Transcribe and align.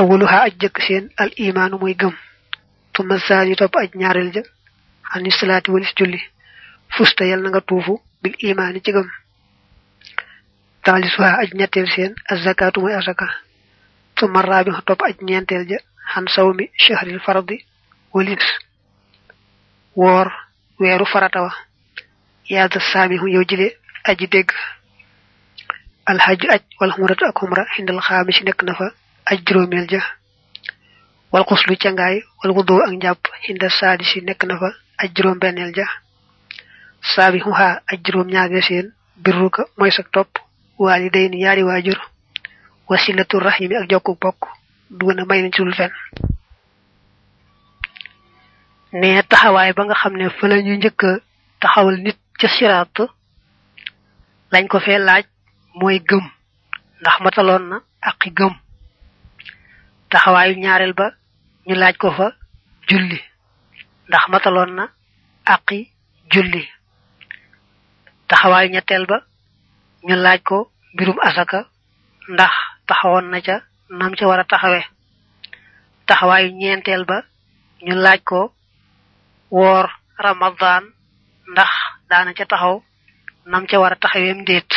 awwaluha 0.00 0.38
aj 0.46 0.54
jëkk 0.62 0.76
seen 0.86 1.04
al 1.22 1.30
imaanu 1.46 1.76
muy 1.82 1.94
gëm 2.00 2.14
tuma 2.92 3.16
saani 3.26 3.56
topp 3.56 3.74
aj 3.76 3.90
ñaareel 4.00 4.30
ja 4.36 4.42
ani 5.14 5.30
salaati 5.30 5.70
walis 5.70 5.92
julli 5.98 6.20
fusta 6.96 7.24
yal 7.24 7.40
na 7.42 7.48
nga 7.50 7.60
tuufu 7.60 7.94
bil 8.22 8.34
imaani 8.50 8.80
ci 8.84 8.92
gëm 8.92 9.08
taalisuha 10.84 11.30
aj 11.42 11.50
ñetteel 11.58 11.88
seen 11.94 12.12
az 12.30 12.38
zakatu 12.44 12.80
muy 12.80 12.94
asaka 12.94 13.26
tuma 14.16 14.42
raabi 14.42 14.70
topp 14.86 15.02
aj 15.02 15.16
ñeenteel 15.28 15.64
ja 15.70 15.78
xan 16.12 16.26
sawmi 16.34 16.70
shahril 16.84 17.20
fardi 17.20 17.64
walis 18.14 18.46
woor 19.96 20.28
weeru 20.80 21.06
farata 21.06 21.42
wa 21.42 21.52
yaada 22.48 22.80
saamihu 22.92 23.26
yow 23.28 23.44
jile 23.44 23.68
aji 24.04 24.26
dégg 24.28 24.50
alxaju 26.06 26.46
aj 26.54 26.62
wal 26.80 26.92
xumratu 26.94 27.24
ak 27.26 27.36
xumra 27.38 27.62
xindal 27.74 28.00
xaami 28.00 28.32
si 28.32 28.44
nekk 28.44 28.62
na 28.62 28.74
fa 28.74 28.86
aj 29.30 29.38
juróomeel 29.46 29.86
ja. 29.90 30.02
Wal 31.32 31.44
xuslu 31.48 31.76
cangaay 31.82 32.16
wal 32.40 32.52
xuddoo 32.56 32.80
ak 32.86 32.92
njàpp 32.96 33.22
xindal 33.44 33.70
saadi 33.78 34.04
si 34.04 34.20
nekk 34.20 34.42
na 34.48 34.54
fa 34.60 34.68
aj 35.00 35.08
juróom 35.16 35.38
benneel 35.42 35.72
ja. 35.76 35.86
Saabi 37.14 37.38
xuxaa 37.44 37.82
aj 37.90 37.98
juróom 38.04 38.28
ñaareel 38.32 38.62
seen 38.68 38.86
birruka 39.16 39.62
mooy 39.76 39.90
sa 39.90 40.02
topp 40.14 40.30
waali 40.78 41.10
day 41.10 41.28
ni 41.28 41.38
yaari 41.44 41.62
waajur 41.62 41.98
wasilatu 42.88 43.38
rahimi 43.40 43.76
ak 43.76 43.90
jokku 43.90 44.16
bokk 44.22 44.40
dugana 44.90 45.24
may 45.24 45.42
nañ 45.42 45.52
ci 45.52 45.62
dul 45.62 45.74
fen 45.74 45.92
ne 48.92 49.22
taxawaay 49.30 49.72
ba 49.76 49.84
nga 49.84 49.94
xam 49.94 50.14
ne 50.16 50.28
fa 50.30 50.48
la 50.48 50.56
ñu 50.62 50.74
taxawal 51.60 51.96
nit 52.04 52.18
ca 52.40 52.48
siraat 52.48 52.96
lañ 54.52 54.66
ko 54.68 54.78
fee 54.80 54.98
laaj 54.98 55.24
mooy 55.74 55.98
gëm. 56.08 56.24
Ndax 57.00 57.16
mataloon 57.20 57.64
na 57.70 57.76
aqi 58.08 58.30
gëm 58.38 58.54
taxawaayu 60.10 60.54
ñaareel 60.62 60.92
ba 60.94 61.06
ñu 61.66 61.74
laaj 61.74 61.96
ko 61.96 62.10
fa 62.18 62.26
julli. 62.88 63.18
ndax 64.08 64.24
mataloon 64.32 64.70
na 64.78 64.84
aqi 65.54 65.78
julli. 66.32 66.62
taxawaayu 68.28 68.68
ñetteel 68.72 69.04
ba 69.06 69.18
ñu 70.06 70.14
laaj 70.24 70.40
ko 70.48 70.70
mbirum 70.94 71.18
asaka 71.28 71.58
ndax 72.28 72.52
taxawoon 72.88 73.26
na 73.30 73.40
ca 73.46 73.56
nam 73.98 74.12
ca 74.18 74.26
war 74.28 74.40
a 74.40 74.44
taxawe 74.44 74.80
taxawaayu 76.06 76.48
ñeenteel 76.60 77.04
ba 77.04 77.16
ñu 77.86 77.94
laaj 78.04 78.20
ko 78.24 78.54
woor 79.50 79.86
ramadan 80.18 80.84
ndax 81.52 81.70
daana 82.10 82.32
ca 82.34 82.44
taxaw 82.46 82.82
nam 83.46 83.66
ca 83.66 83.76
war 83.80 83.92
a 83.92 83.96
taxaweem 83.96 84.44
déet. 84.44 84.70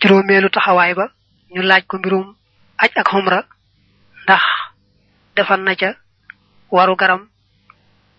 juróomeelu 0.00 0.48
taxawaay 0.50 0.94
ba 0.94 1.06
ñu 1.54 1.62
laaj 1.62 1.84
ko 1.86 1.98
mbirum 1.98 2.36
aj 2.82 2.90
ak 3.00 3.08
xumra 3.10 3.40
ndax 4.24 4.42
defal 5.36 5.60
na 5.62 5.74
ca 5.80 5.90
waru 6.70 6.94
garam 6.96 7.22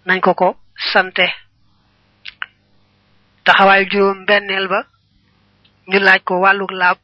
nañ 0.05 0.19
ko 0.21 0.33
ko 0.33 0.47
sante. 0.91 1.25
Taxawaayu 3.45 3.89
juróom 3.91 4.25
benneel 4.27 4.67
ba 4.67 4.79
ñu 5.89 5.99
laaj 5.99 6.21
ko 6.27 6.33
wàlluk 6.43 6.71
laab 6.71 6.97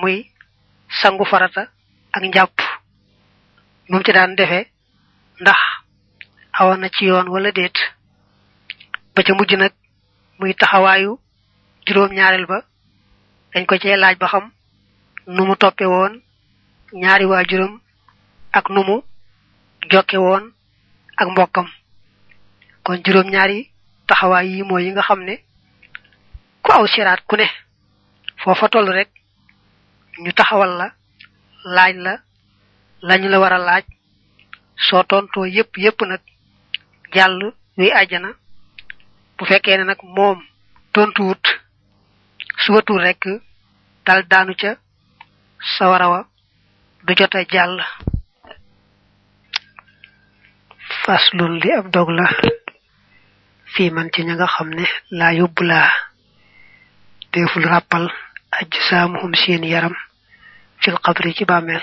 muy 0.00 0.16
sangu 1.00 1.24
farata 1.24 1.62
ak 2.12 2.22
njàpp. 2.22 2.56
Moom 3.88 4.02
ci 4.04 4.12
daan 4.12 4.34
defee 4.36 4.66
ndax 5.40 5.60
awoon 6.58 6.80
na 6.80 6.88
ci 6.88 7.04
yoon 7.06 7.28
wala 7.28 7.50
déet. 7.52 7.76
Ba 9.14 9.22
ca 9.22 9.32
mujj 9.34 9.52
nag 9.56 9.72
muy 10.38 10.54
taxawaayu 10.54 11.18
juróom 11.86 12.12
ñaareel 12.12 12.46
ba 12.46 12.58
dañ 13.52 13.64
ko 13.66 13.74
cee 13.78 13.96
laaj 13.96 14.16
ba 14.18 14.26
xam 14.28 14.50
nu 15.26 15.42
mu 15.46 15.54
woon 15.94 16.14
ñaari 16.92 17.24
waajuram 17.26 17.80
ak 18.52 18.70
nu 18.70 18.82
mu 18.88 18.96
jokke 19.90 20.16
woon 20.16 20.52
ak 21.16 21.28
mbokkam. 21.30 21.68
Kon 22.84 23.02
juróom 23.04 23.28
ñaari 23.30 23.70
taxawaay 24.06 24.46
yi 24.48 24.62
mooy 24.62 24.84
yi 24.84 24.90
nga 24.92 25.02
xam 25.02 25.20
ku 26.62 26.72
aw 26.72 26.86
siraat 26.86 27.20
ku 27.28 27.36
ne 27.36 27.46
foofa 28.42 28.68
toll 28.68 28.88
rek 28.92 29.10
ñu 30.22 30.32
taxawal 30.32 30.72
la 30.80 30.86
laaj 31.74 31.94
la 31.96 32.12
lañu 33.08 33.28
la 33.28 33.38
war 33.40 33.52
a 33.52 33.58
laaj. 33.58 33.84
Soo 34.86 35.02
tontoo 35.02 35.44
yépp 35.46 35.76
yépp 35.76 36.00
nag 36.02 36.20
jàll 37.14 37.52
wi 37.76 37.86
bu 39.36 39.44
fekkee 39.44 39.76
ne 39.78 39.84
nag 39.84 40.00
moom 40.16 40.38
tontuwut 40.92 41.44
rek 42.98 43.22
dal 44.06 44.22
daanu 44.30 44.54
ca 44.60 44.70
sawara 45.76 46.08
wa 46.12 46.27
du 47.08 47.14
jota 47.18 47.40
jàll 47.52 47.76
faslun 51.04 51.54
li 51.62 51.70
ab 51.78 51.86
dog 51.94 52.08
la 52.18 52.26
fii 53.72 53.90
man 53.94 54.08
ci 54.12 54.20
ña 54.26 54.34
nga 54.36 54.46
xam 54.54 54.68
ne 54.78 54.84
laa 55.18 55.88
deful 57.32 57.64
ràppal 57.72 58.04
aj 58.58 58.68
saamuhum 58.88 59.32
seen 59.34 59.64
yaram. 59.64 59.94
Fil 60.80 60.98
qabri 61.04 61.34
ci 61.34 61.44
bàmmeel. 61.44 61.82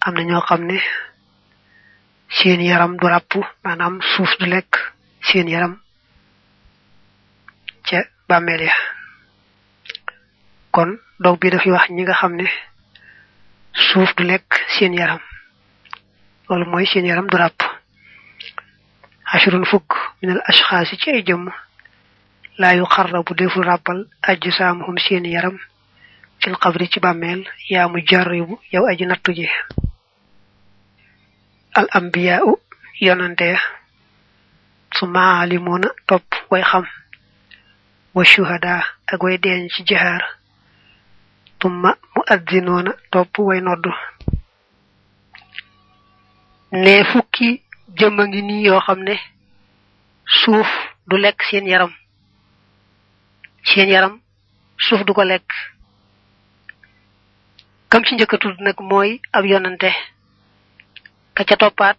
Am 0.00 0.14
na 0.14 0.22
ñoo 0.22 0.40
xam 0.48 0.62
ne 0.66 0.78
seen 2.36 2.60
yaram 2.60 2.96
du 2.96 3.06
ràpp 3.06 3.32
maanaam 3.64 4.00
suuf 4.12 4.30
du 4.38 4.46
lekk 4.46 4.72
seen 5.28 5.48
yaram 5.48 5.74
ca 7.86 7.98
bàmmeel 8.28 8.62
ya. 8.68 8.74
Kon 10.70 10.90
dog 11.22 11.38
bi 11.40 11.50
dafay 11.50 11.72
wax 11.72 11.86
ñi 11.90 12.02
nga 12.02 12.14
suuf 13.94 14.10
du 14.16 14.24
lekk 14.26 14.50
seen 14.78 14.92
yaram. 14.98 15.20
Loolu 16.48 16.66
mooy 16.70 16.86
seen 16.86 17.06
yaram 17.06 17.26
du 17.30 17.36
ràpp. 17.36 17.62
Ashrun 19.32 19.64
fukk 19.64 19.94
minal 20.22 20.42
ashxaasi 20.50 20.96
ci 20.98 21.10
ay 21.10 21.22
jëmm. 21.22 21.46
Laa 22.58 22.74
yu 22.74 22.84
xarra 22.86 23.22
bu 23.22 23.34
deful 23.34 23.64
ràppal 23.64 24.04
ajj 24.22 24.50
saamuhum 24.58 24.98
seen 24.98 25.24
yaram. 25.24 25.58
Fil 26.42 26.56
qabri 26.58 26.88
ci 26.90 27.00
bàmmeel 27.00 27.46
yaa 27.70 27.88
mu 27.88 28.02
jarribu 28.06 28.58
yow 28.72 28.86
aji 28.86 29.06
nattu 29.06 29.32
ji. 29.32 29.48
Al 31.74 31.86
ambiyaau 31.92 32.58
yonante 33.00 33.46
ya 33.52 33.58
su 34.94 35.06
maalimuuna 35.06 35.88
topp 36.06 36.26
way 36.50 36.62
xam. 36.62 36.86
Wa 38.14 38.24
shuhada 38.24 38.84
ak 39.06 39.22
way 39.22 39.38
deeñ 39.38 39.68
ci 39.70 39.82
jihaar 39.86 40.22
tumma 41.64 41.90
mu 42.14 42.22
addinoona 42.34 42.92
topp 43.12 43.38
way 43.46 43.60
noddu. 43.66 43.90
Ne 46.82 46.94
fukki 47.10 47.48
jëmma 47.98 48.22
ngi 48.28 48.40
nii 48.48 48.64
yoo 48.66 48.80
xam 48.86 49.00
ne 49.08 49.14
suuf 50.40 50.68
du 51.08 51.16
lekk 51.16 51.40
seen 51.48 51.66
yaram. 51.72 51.92
Seen 53.68 53.88
yaram 53.94 54.20
suuf 54.86 55.04
du 55.06 55.12
ko 55.14 55.24
lekk. 55.24 55.48
Kam 57.90 58.04
ci 58.04 58.14
njëkk 58.14 58.34
a 58.34 58.38
tudd 58.38 58.60
nag 58.60 58.78
mooy 58.80 59.20
ab 59.32 59.44
yonante. 59.46 59.90
Ka 61.34 61.44
ca 61.48 61.56
toppaat 61.56 61.96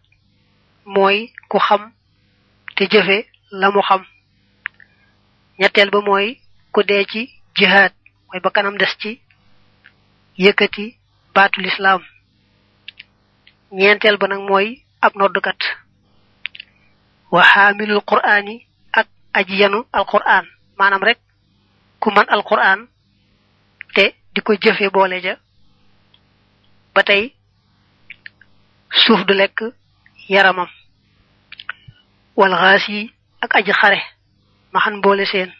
mooy 0.85 1.33
ku 1.49 1.57
xam 1.59 1.91
te 2.75 2.83
jëfe 2.91 3.17
la 3.51 3.71
mu 3.71 3.81
xam. 3.81 4.03
Ñetteel 5.59 5.89
ba 5.89 6.01
mooy 6.01 6.37
ku 6.71 6.83
dee 6.83 7.05
ci 7.11 7.21
jihaad 7.57 7.93
mooy 8.27 8.39
ba 8.43 8.49
kanam 8.51 8.77
des 8.77 8.93
ci 9.01 9.21
yëkkati 10.37 10.97
baatu 11.33 11.61
lislaam. 11.61 12.01
Ñeenteel 13.71 14.17
ba 14.17 14.27
nag 14.27 14.39
mooy 14.49 14.83
ab 15.01 15.15
noddukat. 15.15 15.59
Wa 17.31 17.41
xaamilul 17.43 18.01
qur'aani 18.09 18.65
ak 18.93 19.07
aji 19.33 19.55
yanu 19.61 19.85
alqur'aan. 19.93 20.45
Maanaam 20.77 21.03
rek 21.03 21.19
ku 21.99 22.11
man 22.11 22.25
alqur'aan 22.29 22.87
te 23.95 24.15
di 24.33 24.41
ko 24.41 24.53
jëfe 24.53 24.89
boole 24.93 25.21
ja. 25.21 25.35
Ba 26.93 27.03
tey 27.03 27.33
suuf 28.89 29.25
du 29.25 29.33
lekk 29.33 29.59
yaramam. 30.29 30.67
Wal 32.35 32.53
xaas 32.55 32.87
yi 32.89 33.11
ak 33.41 33.55
aji 33.55 33.71
xare. 33.71 33.99
Ma 34.73 34.79
xan 34.79 35.01
boole 35.01 35.25
seen. 35.25 35.51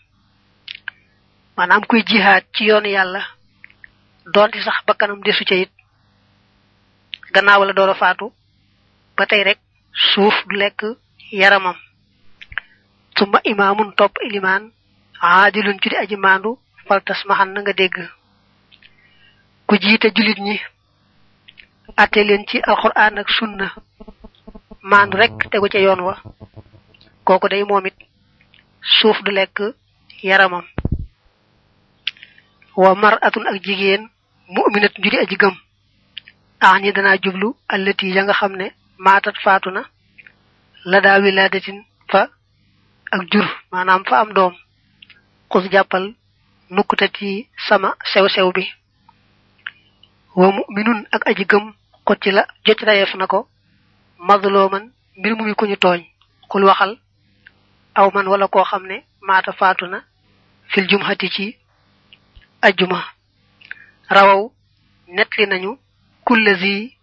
Maanaam 1.58 1.84
kuy 1.88 2.04
jihaad 2.06 2.44
ci 2.54 2.66
yoonu 2.66 2.88
yàlla 2.90 3.22
doonte 4.34 4.60
sax 4.66 4.78
bakkanam 4.88 5.22
desu 5.26 5.44
ca 5.46 5.56
it 5.56 5.72
gannaaw 7.34 7.62
la 7.66 7.74
door 7.74 7.90
a 7.90 7.96
faatu 7.96 8.32
ba 9.18 9.26
rek 9.30 9.60
suuf 9.94 10.36
du 10.50 10.56
lekk 10.58 10.82
yaramam. 11.32 11.76
Suma 13.18 13.40
imaamun 13.44 13.94
topp 13.96 14.18
ilimaan 14.28 14.64
aadilun 15.22 15.80
ci 15.82 15.90
di 15.90 15.96
aji 15.96 16.16
maandu 16.18 16.60
faltas 16.88 17.22
maxan 17.28 17.50
na 17.54 17.60
nga 17.62 17.74
dégg. 17.74 17.96
Ku 19.68 19.74
jiite 19.82 20.08
julit 20.16 20.40
ñi 20.48 20.56
atte 21.98 22.20
leen 22.28 22.44
ci 22.50 22.58
alquran 22.70 23.18
ak 23.22 23.30
sunna 23.38 23.68
maandu 24.82 25.18
rek 25.18 25.36
tegu 25.52 25.68
ca 25.70 25.80
yoon 25.80 26.02
wa. 26.08 26.16
Kooku 27.26 27.48
day 27.50 27.64
moom 27.64 27.86
it 27.86 27.98
suuf 28.98 29.18
du 29.24 29.32
lekk 29.32 29.58
yaramam. 30.24 30.66
Wa 32.76 32.96
mar 32.96 33.16
atun 33.22 33.48
ak 33.48 33.64
jigéen 33.64 34.04
mu'minat 34.48 34.94
njudi 35.00 35.18
aji 35.18 35.36
gëm. 35.42 35.56
Ani 36.60 36.92
dana 36.94 37.18
jublu 37.24 37.56
allati 37.68 38.16
ya 38.16 38.24
nga 38.24 38.34
xam 38.34 38.54
ne 38.56 38.68
maatat 38.98 39.36
faatu 39.44 39.70
na 39.72 39.82
la 40.86 41.02
daa 41.02 41.20
wiladatin 41.24 41.84
fa 42.12 42.22
ak 43.12 43.22
jur 43.32 43.46
maanaam 43.72 44.04
fa 44.10 44.16
am 44.20 44.34
doom. 44.34 44.54
Xus 45.52 45.66
jàppal 45.72 46.14
nukkutati 46.70 47.50
sama 47.68 47.90
sew-sew 48.12 48.52
bi. 48.56 48.64
Wa 50.36 50.48
mu'minun 50.52 51.00
ak 51.12 51.28
aji 51.30 51.46
gëm 51.46 51.74
xotti 52.08 52.32
la 52.32 52.44
jot 52.66 52.80
rayeef 52.88 53.16
na 53.16 53.28
ko 53.28 53.48
mazlooman 54.28 54.92
mbir 55.18 55.36
mu 55.36 55.44
mi 55.46 55.56
ku 55.56 55.66
tooñ. 55.66 56.02
Xul 56.50 56.64
waxal 56.64 56.98
aw 57.96 58.08
wala 58.14 58.48
koo 58.48 58.64
xam 58.64 58.84
ne 58.88 58.98
maata 59.22 59.52
faatu 59.60 59.86
na 59.88 60.00
fil 60.72 60.88
jumhati 60.90 61.30
ci 61.30 61.58
ajjuma. 62.62 63.15
Rawaw 64.10 64.52
netli 65.08 65.46
nañu 65.48 65.78
kullazi 66.26 66.94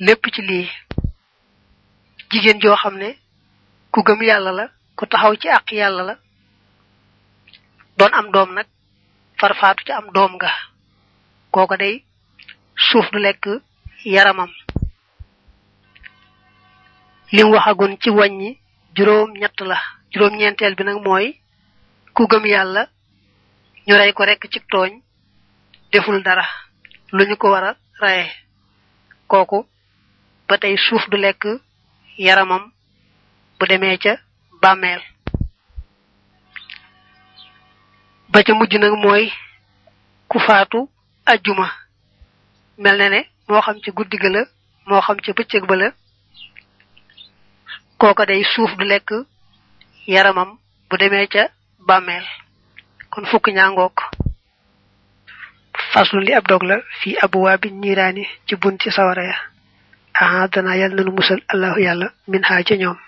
lépp 0.00 0.24
ci 0.34 0.42
lii. 0.42 0.68
Jigéen 2.30 2.60
joo 2.60 2.76
xam 2.76 2.96
ne 2.98 3.16
ku 3.92 4.02
gëm 4.02 4.22
yàlla 4.22 4.52
la 4.52 4.70
ku 4.96 5.06
taxaw 5.06 5.34
ci 5.36 5.48
àq 5.48 5.72
yàlla 5.72 6.02
la. 6.02 6.18
Doon 7.96 8.12
am 8.14 8.30
doom 8.32 8.52
nag 8.54 8.66
farfaatu 9.38 9.84
ci 9.84 9.92
am 9.92 10.10
doom 10.14 10.32
nga 10.34 10.50
kooko 11.50 11.76
day 11.76 12.04
suuf 12.76 13.10
du 13.12 13.18
lekk 13.18 13.46
yaramam. 14.04 14.50
Lim 17.32 17.50
waxagun 17.50 17.96
ci 18.00 18.10
wàññi 18.10 18.58
juróom 18.96 19.30
ñett 19.38 19.60
la. 19.60 19.78
Juróom 20.12 20.36
ñeenteel 20.36 20.74
bi 20.74 20.84
nag 20.84 21.02
mooy 21.04 21.40
ku 22.14 22.26
gëm 22.26 22.44
yàlla 22.46 22.88
ñu 23.86 23.94
rey 23.96 24.12
ko 24.12 24.24
rekk 24.24 24.48
ci 24.52 24.60
tooñ. 24.70 25.00
Deful 25.94 26.18
dara. 26.26 26.44
Lu 27.12 27.22
ñu 27.28 27.36
ko 27.36 27.50
war 27.52 27.64
a 27.64 27.76
raye. 28.02 28.26
Kooku 29.30 29.58
ba 30.48 30.58
tey 30.58 30.76
suuf 30.76 31.04
du 31.10 31.16
lekk 31.16 31.42
yaramam 32.18 32.72
bu 33.58 33.66
demee 33.70 33.98
ca 34.02 34.12
bàmmeel. 34.62 35.00
Ba 38.32 38.42
ca 38.46 38.52
mujj 38.54 38.74
nag 38.78 38.94
mooy 39.04 39.24
ku 40.28 40.38
faatu 40.46 40.88
ajjuma. 41.26 41.66
Mel 42.82 42.96
na 42.98 43.08
ne 43.08 43.20
moo 43.48 43.60
xam 43.64 43.78
ci 43.82 43.90
guddi 43.96 44.16
ga 44.22 44.28
la 44.34 44.42
moo 44.86 45.00
xam 45.00 45.18
ca 45.24 45.32
bëccëg 45.32 45.64
ba 45.68 45.76
la. 45.76 45.88
Kooka 47.98 48.24
suuf 48.54 48.72
du 48.78 48.84
lekk 48.84 49.10
yaramam 50.06 50.58
bu 50.88 50.96
demee 50.98 51.28
ca 51.28 51.42
bàmmeel. 51.86 52.26
Kon 53.10 53.24
fukk 53.30 53.46
ñaangook 53.54 53.96
faslu 55.94 56.20
li 56.26 56.32
ab 56.34 56.46
dog 56.50 56.62
la 56.70 56.76
fii 57.00 57.16
abuwaa 57.24 57.56
bi 57.62 57.68
niiraani 57.70 58.24
ci 58.46 58.54
bunti 58.62 58.90
sawara 58.90 59.22
ya. 59.30 59.36
Aha 60.22 60.48
dana 60.52 60.74
yàlla 60.80 60.96
nanu 60.96 61.12
musal 61.18 61.40
allahu 61.52 61.78
yàlla 61.86 62.06
min 62.30 62.42
haa 62.48 62.62
ca 62.68 62.74
ñoom. 62.82 62.98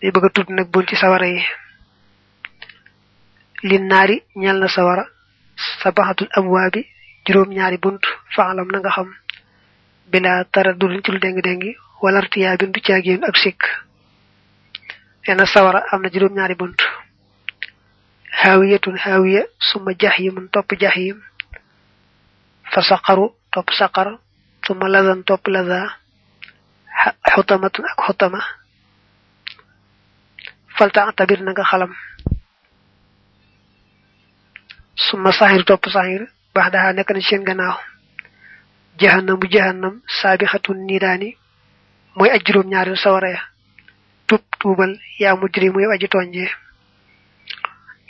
Day 0.00 0.10
bëgg 0.14 0.26
a 0.60 0.64
bunti 0.72 0.94
sawara 0.96 1.26
yi. 1.34 1.42
Lin 3.68 3.84
naari 3.90 4.16
ñal 4.36 4.58
na 4.60 4.68
sawara. 4.68 5.04
Sabaxatul 5.82 6.28
abwaa 6.38 6.70
bi 6.74 6.80
juróom 7.26 7.50
ñaari 7.56 7.78
bunt. 7.82 8.02
Faalam 8.34 8.68
na 8.70 8.78
nga 8.78 8.90
xam. 8.90 9.08
Bila 10.10 10.44
tara 10.52 10.72
dudun 10.72 11.02
ci 11.04 11.10
lu 11.12 11.18
déngi 11.18 11.42
déngi 11.42 11.70
wala 12.02 12.20
rtiyaa 12.20 12.56
bin 12.56 12.72
du 12.72 12.80
caagéen 12.80 13.24
ak 13.24 13.36
sikk. 13.36 13.60
Sawara 15.54 15.80
am 15.92 16.02
na 16.02 16.08
juróom 16.12 16.34
ñaari 16.34 16.54
هاوية 18.32 18.80
هاوية 19.00 19.48
ثم 19.72 19.90
جحيم 19.90 20.48
طب 20.52 20.64
جحيم 20.72 21.22
فسقر 22.72 23.30
طب 23.52 23.64
سقر 23.78 24.18
ثم 24.68 24.86
لذا 24.86 25.22
طب 25.26 25.40
لذا 25.48 25.90
حطمة 27.26 27.70
أك 27.78 28.00
حطمة 28.00 28.40
فلتعتبر 30.76 31.40
نغا 31.42 31.62
خلم 31.64 31.94
ثم 35.10 35.30
صحير 35.30 35.62
طب 35.62 35.78
صحير 35.94 36.32
بعدها 36.54 36.92
نكن 36.92 37.20
شين 37.20 37.48
غناو 37.48 37.74
جهنم 39.00 39.38
جهنم 39.38 40.02
سابخة 40.22 40.62
نيراني 40.70 41.36
موي 42.16 42.34
أجرم 42.34 42.68
نيار 42.68 42.94
سوريا 42.94 43.40
توب 44.28 44.40
توبل 44.60 45.00
يا 45.20 45.32
مجرم 45.32 45.80
يواجه 45.80 46.06
تونجيه 46.06 46.50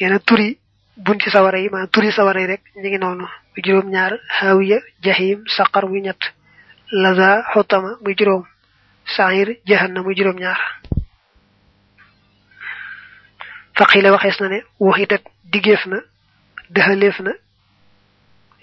yena 0.01 0.19
turi 0.19 0.59
bunti 0.97 1.31
sawara 1.31 1.59
yi 1.59 1.69
ma 1.71 1.87
turi 1.93 2.11
sawara 2.13 2.41
yi 2.41 2.47
rek 2.47 2.63
ñi 2.77 2.89
ngi 2.89 2.99
nonu 2.99 3.27
bu 3.55 3.59
juroom 3.65 3.89
ñaar 3.91 4.13
hawiya 4.39 4.79
jahim 5.05 5.39
saqar 5.57 5.85
bu 5.87 5.97
ñet 6.01 6.21
laza 7.03 7.45
hutama 7.55 7.91
bu 8.05 8.11
juroom 8.19 8.45
sahir 9.17 9.49
jahannam 9.67 10.05
bu 10.05 10.13
juroom 10.17 10.37
ñaar 10.39 10.61
faqila 13.77 14.13
waxes 14.13 14.41
na 14.41 14.49
ne 14.49 14.59
waxitat 14.81 15.23
digeef 15.53 15.87
na 15.87 15.99
dehaleef 16.71 17.21
na 17.21 17.33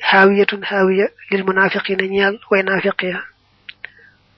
hawiyatun 0.10 0.62
hawiya 0.64 1.08
lil 1.32 1.44
munafiqina 1.44 2.04
ñal 2.16 2.36
way 2.52 2.64
nafiqiya 2.64 3.20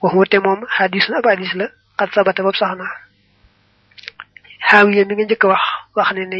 wa 0.02 0.10
huwa 0.12 0.26
te 0.26 0.40
mom 0.40 0.66
hadith 0.78 1.08
na 1.10 1.18
hadith 1.24 1.54
la 1.54 1.68
qad 1.98 2.10
sabata 2.14 2.44
bab 2.44 2.56
sahna 2.56 2.86
na 4.60 4.68
xaawiya 4.68 5.06
mi 5.06 5.14
nga 5.16 5.24
njëkk 5.26 5.44
wax 5.52 5.62
wax 5.96 6.10
ne 6.16 6.24
ne 6.26 6.40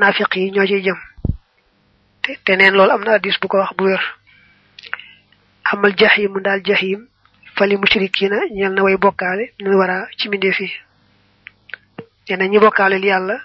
nafiq 0.00 0.32
yi 0.36 0.50
ñoo 0.54 0.66
ciy 0.66 0.82
jëm. 0.86 0.98
Te 2.44 2.56
neen 2.56 2.74
loolu 2.74 2.92
am 2.92 3.04
na 3.04 3.12
hadis 3.12 3.38
bu 3.40 3.48
ko 3.48 3.58
wax 3.58 3.72
bu 3.76 3.84
wér. 3.84 4.00
Amal 5.64 5.92
jaximu 5.96 6.40
daal 6.40 6.60
jaxim 6.64 7.00
fali 7.56 7.76
mushrikina 7.76 8.36
ñeel 8.50 8.72
na 8.74 8.82
way 8.82 8.96
bokkaale 8.96 9.52
ñu 9.62 9.76
wara 9.78 10.06
ci 10.18 10.28
mbindeef 10.28 10.60
yi. 10.60 10.70
Nee 12.28 12.36
na 12.36 12.46
ñi 12.46 12.58
bokkaaleel 12.58 13.04
yàlla 13.04 13.36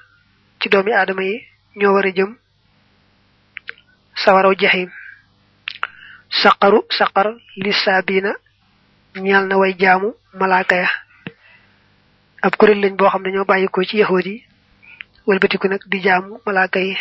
ci 0.59 0.69
doomi 0.69 0.91
aadama 0.93 1.23
yi 1.23 1.43
ñoo 1.75 1.93
war 1.93 2.05
a 2.05 2.11
jëm 2.11 2.35
sawaraw 4.15 4.53
jaxim 4.59 4.89
saqaru 6.41 6.79
saqar 6.97 7.27
li 7.63 7.71
saabina 7.73 8.31
ñeel 9.15 9.47
na 9.47 9.57
way 9.57 9.73
jaamu 9.79 10.13
malaaka 10.33 10.75
ya 10.75 10.89
ab 12.45 12.53
kuréel 12.57 12.79
lañ 12.83 12.95
boo 12.97 13.09
xam 13.09 13.23
ñoo 13.33 13.45
bàyyikoo 13.49 13.83
ci 13.89 13.97
yahood 14.01 14.25
yi 14.25 14.43
wëlbatiku 15.27 15.67
nag 15.67 15.81
di 15.91 15.97
jaamu 16.05 16.39
malaaka 16.45 16.79
yi 16.79 16.95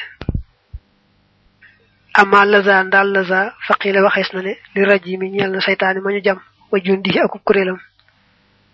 ama 2.21 2.45
laza 2.45 2.75
ndaal 2.85 3.09
laza 3.17 3.41
faqila 3.67 4.03
waxees 4.07 4.31
na 4.35 4.41
ne 4.43 4.53
li 4.75 4.83
raj 4.85 5.05
mi 5.21 5.29
na 5.31 5.61
saytaani 5.67 6.01
ma 6.01 6.11
ñu 6.15 6.21
jam 6.27 6.39
wa 6.71 6.79
jundi 6.85 7.11
akub 7.19 7.43
kuréelam 7.47 7.79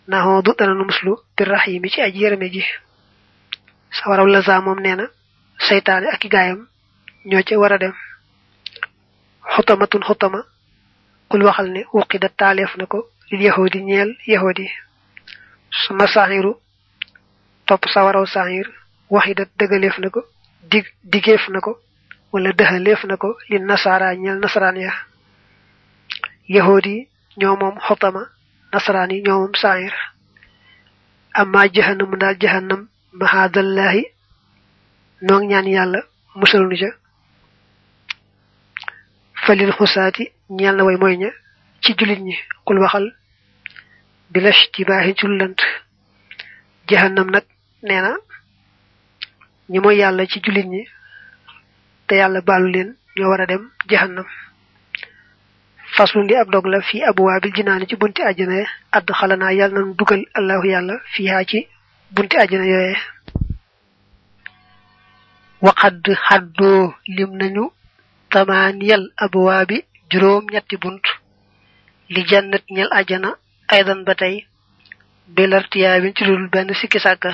naxoo 0.08 0.42
du 0.44 0.52
dana 0.58 0.74
nu 0.74 0.84
muslu 0.84 1.12
bi 1.36 1.42
rahimi 1.44 1.88
ci 1.92 2.00
aj 2.00 2.14
yërëme 2.16 2.48
ji 2.54 2.62
sawaraw 3.96 4.26
laza 4.26 4.60
moom 4.60 4.80
nee 4.80 4.96
na 4.96 5.06
ak 6.14 6.24
i 6.24 6.28
gaayam 6.28 6.60
ñoo 7.28 7.42
ca 7.46 7.56
war 7.58 7.72
a 7.72 7.78
dem 7.78 7.94
xutamatun 9.54 10.02
xutama 10.08 10.40
kul 11.28 11.42
waxal 11.44 11.68
ne 11.70 11.80
wuqida 11.92 12.28
taaleef 12.38 12.76
na 12.76 12.86
ko 12.86 12.98
lil 13.30 13.42
yahudi 13.42 13.78
ñeel 13.88 14.10
yahudi 14.26 14.66
suma 15.82 16.06
saxiru 16.14 16.52
topp 17.66 17.82
sawaraw 17.94 18.26
saxir 18.34 18.66
waxidat 19.14 19.50
dëgaleef 19.58 19.96
na 19.98 20.08
ko 20.14 20.20
dig 20.70 20.86
digeef 21.12 21.48
na 21.52 21.60
ko 21.60 21.72
wala 22.32 22.50
dëxaleef 22.52 23.00
na 23.08 23.16
ko 23.16 23.28
li 23.50 23.58
nasara 23.60 24.14
ñeel 24.22 24.38
nasaraan 24.42 24.76
ya 24.86 24.92
yahudi 26.56 27.08
ñoo 27.40 27.56
moom 27.60 27.76
xutama 27.86 28.22
nasaraan 28.72 29.10
yi 29.10 29.22
ñoo 29.26 29.38
moom 29.38 29.52
amma 31.40 31.60
jahannamu 31.74 32.16
daal 32.16 32.36
jahannam 32.42 32.82
mahadallahi 33.20 34.02
noo 35.26 35.40
ñaan 35.50 35.66
yàlla 35.76 36.00
musal 36.34 36.62
nu 36.68 36.76
ca 36.80 36.90
falil 39.46 39.72
xusaati 39.78 40.24
ñeel 40.50 40.76
na 40.76 40.84
way 40.84 40.96
mooy 40.96 41.16
ña 41.22 41.30
ci 41.82 41.94
julit 41.98 42.20
ñi 42.26 42.34
xul 42.66 42.78
waxal 42.82 43.06
bilash 44.34 44.62
ci 44.74 44.84
baaxi 44.88 45.12
jullant. 45.20 45.58
Jahannam 46.88 47.28
nag 47.34 47.44
nee 47.82 48.00
na 48.04 48.12
yàlla 50.00 50.26
ci 50.26 50.38
jullit 50.44 50.66
ñi 50.72 50.82
te 52.06 52.14
yàlla 52.20 52.40
baalu 52.48 52.68
leen 52.74 52.90
ñoo 53.16 53.28
war 53.30 53.40
a 53.40 53.46
dem 53.46 53.70
jahannam. 53.90 54.26
Faslun 55.96 56.26
li 56.28 56.34
ab 56.36 56.50
dog 56.50 56.66
la 56.66 56.80
fii 56.88 57.02
abuwaabil 57.10 57.54
jinaani 57.56 57.86
ci 57.88 57.96
bunti 57.96 58.20
àjjana 58.22 58.56
add 58.96 59.08
xalanaa 59.18 59.52
yàlla 59.58 59.78
nanu 59.80 59.94
dugal 59.98 60.22
allahu 60.38 60.66
yàlla 60.66 60.94
fiihaa 61.14 61.44
ci 61.50 61.58
bunti 62.14 62.36
àjjana 62.42 62.66
yooye 62.72 62.96
waxadd 65.64 66.04
xaddoo 66.26 66.94
lim 67.16 67.30
nañu 67.40 67.64
tamaaniyal 68.32 69.04
abuwaabi 69.24 69.76
juróom 70.10 70.44
ñetti 70.52 70.76
bunt 70.82 71.04
li 72.12 72.20
jannat 72.30 72.64
ñel 72.76 72.90
ajana 73.00 73.30
aydan 73.68 74.04
ba 74.04 74.14
tey 74.14 74.46
belartiyaabin 75.36 76.14
ci 76.16 76.24
dul 76.24 76.48
benn 76.52 76.74
sikki 76.74 76.98
sàkka. 77.00 77.32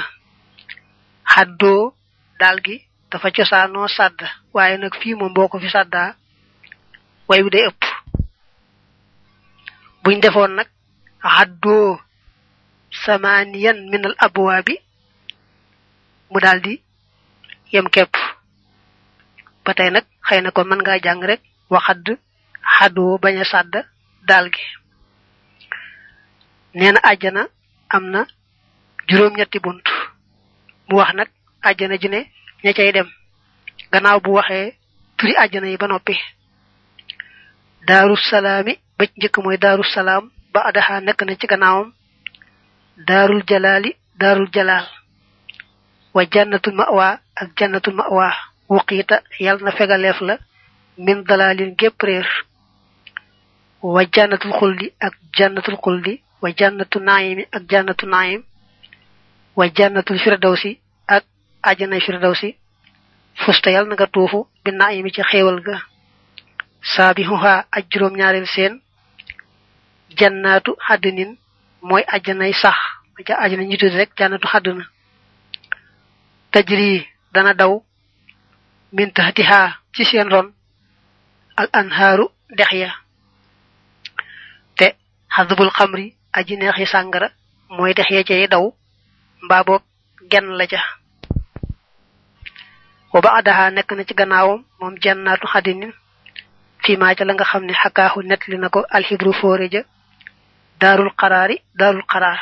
Xaddoo 1.33 1.93
daal 2.41 2.59
gi 2.65 2.77
dafa 3.11 3.31
cosaanoo 3.37 3.89
sàdd 3.89 4.21
waaye 4.55 4.77
nag 4.79 4.95
fii 5.01 5.15
moom 5.15 5.35
boo 5.35 5.49
ko 5.49 5.59
fi 5.59 5.69
sàddaa 5.69 6.15
way 7.29 7.43
wi 7.43 7.51
day 7.51 7.65
ëpp. 7.71 7.83
Buñ 10.03 10.21
defoon 10.21 10.53
nag 10.57 10.69
haddoo 11.37 11.99
samaniyan 13.05 13.79
min 13.91 14.05
al 14.07 14.15
abwaabi 14.19 14.75
mu 16.31 16.39
daldi 16.41 16.75
yem 17.73 17.89
kepp. 17.95 18.15
Ba 19.65 19.75
tey 19.75 19.91
nag 19.91 20.05
xëy 20.29 20.41
kon 20.55 20.69
mën 20.69 20.81
ngaa 20.83 21.03
jàng 21.05 21.23
rek 21.31 21.41
waxadd 21.71 22.07
xaddoo 22.77 23.19
bañ 23.23 23.37
a 23.43 23.45
sàdd 23.45 23.75
daal 24.29 24.47
nee 26.75 26.93
na 26.93 27.01
àjjana 27.11 27.43
am 27.89 28.05
na 28.11 28.21
juróom-ñetti 29.09 29.59
bunt. 29.65 29.87
Mu 30.89 30.97
wax 30.97 31.15
nag 31.15 31.29
àjjana 31.63 31.97
ju 32.03 32.09
ne 32.09 32.21
ña 32.65 32.73
cay 32.73 32.93
dem. 32.93 33.09
Gannaaw 33.93 34.21
bu 34.21 34.31
waxee 34.35 34.75
turi 35.17 35.33
àjjana 35.37 35.67
yi 35.69 35.77
ba 35.77 35.87
noppi. 35.87 36.15
Daaru 37.87 38.17
salaami 38.17 38.73
ba 38.99 39.07
ci 39.07 39.13
njëkk 39.17 39.37
mooy 39.43 39.59
daaru 39.59 39.83
salaam 39.85 40.31
ba 40.53 40.61
adaxa 40.69 41.01
nekk 41.01 41.23
na 41.23 41.35
ci 41.41 41.47
gannaawam. 41.47 41.93
Daarul 43.09 43.43
jalaali 43.49 43.91
daarul 44.21 44.49
jalaal. 44.55 44.87
Wa 46.15 46.23
jannatul 46.33 46.75
mawa 46.75 47.21
ak 47.41 47.49
jannatul 47.59 47.95
mawa. 47.95 48.33
Wuqiita 48.69 49.23
yal 49.41 49.59
na 49.63 49.71
fegaleef 49.73 50.21
la 50.21 50.37
min 50.99 51.23
dalalin 51.29 51.75
gépp 51.79 52.03
réer. 52.03 52.27
Wa 53.83 54.03
jannatul 54.15 54.53
xuldi 54.53 54.93
ak 55.01 55.15
jannatul 55.37 55.77
xuldi 55.83 56.23
wa 56.43 56.49
jannatu 56.59 56.99
naayimi 57.01 57.45
ak 57.53 57.63
jannatu 57.71 58.07
naayim 58.07 58.43
wa 59.57 59.65
jannatul 59.77 60.19
firdawsi 60.19 60.81
ak 61.07 61.25
ajana 61.63 62.01
firdawsi 62.01 62.57
fusta 63.45 63.71
yal 63.71 63.87
nga 63.87 64.07
tuufu 64.07 64.47
bi 64.65 64.71
naayimi 64.73 65.11
ci 65.13 65.23
xéewal 65.23 65.61
ga. 65.67 65.77
Saabihuha 66.83 67.67
aj 67.73 67.85
juróom 67.91 68.17
ñaareel 68.17 68.47
seen 68.47 68.81
jannaatu 70.19 70.77
xaddinin 70.87 71.37
mooy 71.83 72.03
ajanay 72.17 72.53
sax 72.53 72.79
ca 73.27 73.35
ajana 73.45 73.63
ñu 73.65 73.77
tudd 73.77 73.95
rek 73.95 74.11
jannatu 74.19 74.47
xaddina 74.49 74.85
tajri 76.53 77.07
dana 77.35 77.55
daw 77.55 77.83
min 78.93 79.11
tahtiha 79.13 79.77
ci 79.95 80.05
seen 80.05 80.29
ron 80.31 80.49
al 81.57 81.69
anhaaru 81.73 82.27
dex 82.57 82.73
ya. 82.73 82.91
Te 84.77 84.97
xadbul 85.37 85.71
xamri 85.71 86.17
aji 86.33 86.57
neexi 86.57 86.87
sàngara 86.87 87.29
mooy 87.69 87.95
dex 87.95 88.09
ya 88.11 88.23
cay 88.25 88.47
daw 88.49 88.73
mbaa 89.43 89.65
boog 89.65 89.83
genn 90.31 90.49
la 90.59 90.67
ca. 90.67 90.81
Wa 93.13 93.21
baadaha 93.21 93.71
nekk 93.71 93.93
na 93.93 94.05
ci 94.05 94.15
gannaawam 94.15 94.65
moom 94.81 94.95
jannaatu 95.03 95.47
xadinin 95.47 95.93
fii 96.85 96.97
maa 96.97 97.15
ca 97.15 97.25
la 97.25 97.35
nga 97.35 97.45
xam 97.45 97.65
ne 97.65 97.73
xakaaxu 97.75 98.23
nettali 98.23 98.59
na 98.59 98.69
ko 98.69 98.81
alxibru 98.91 99.33
fóore 99.33 99.69
ja 99.73 99.83
daarul 100.81 101.11
xaraari 101.21 101.57
daarul 101.75 102.05
xaraar 102.13 102.41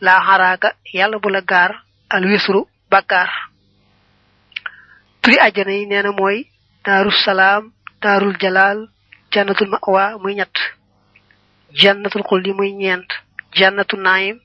laa 0.00 0.20
xaraaka 0.26 0.68
yàlla 0.94 1.18
bu 1.18 1.28
la 1.30 1.40
gaar 1.40 1.72
al 2.10 2.24
wisru 2.26 2.60
bàkkaar 2.90 3.30
turi 5.22 5.36
àjjana 5.46 5.72
yi 5.72 5.86
nee 5.86 6.02
na 6.02 6.12
mooy 6.12 6.46
daaru 6.84 7.10
salaam 7.24 7.72
daarul 8.02 8.36
jalaal 8.40 8.88
jannatul 9.32 9.68
mawa 9.68 10.18
muy 10.22 10.34
ñett 10.34 10.56
jannatul 11.72 12.22
xuldi 12.28 12.52
muy 12.52 12.72
ñeent 12.72 13.08
jannatu 13.52 13.96
naayim 13.96 14.38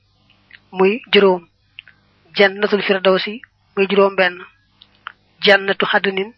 muy 0.72 1.00
juróom 1.12 1.48
jannatul 2.36 2.82
firdawsi 2.82 3.40
muy 3.76 3.86
juróom 3.90 4.16
benn 4.16 4.38
jannatu 5.40 5.86
xadnin 5.86 6.34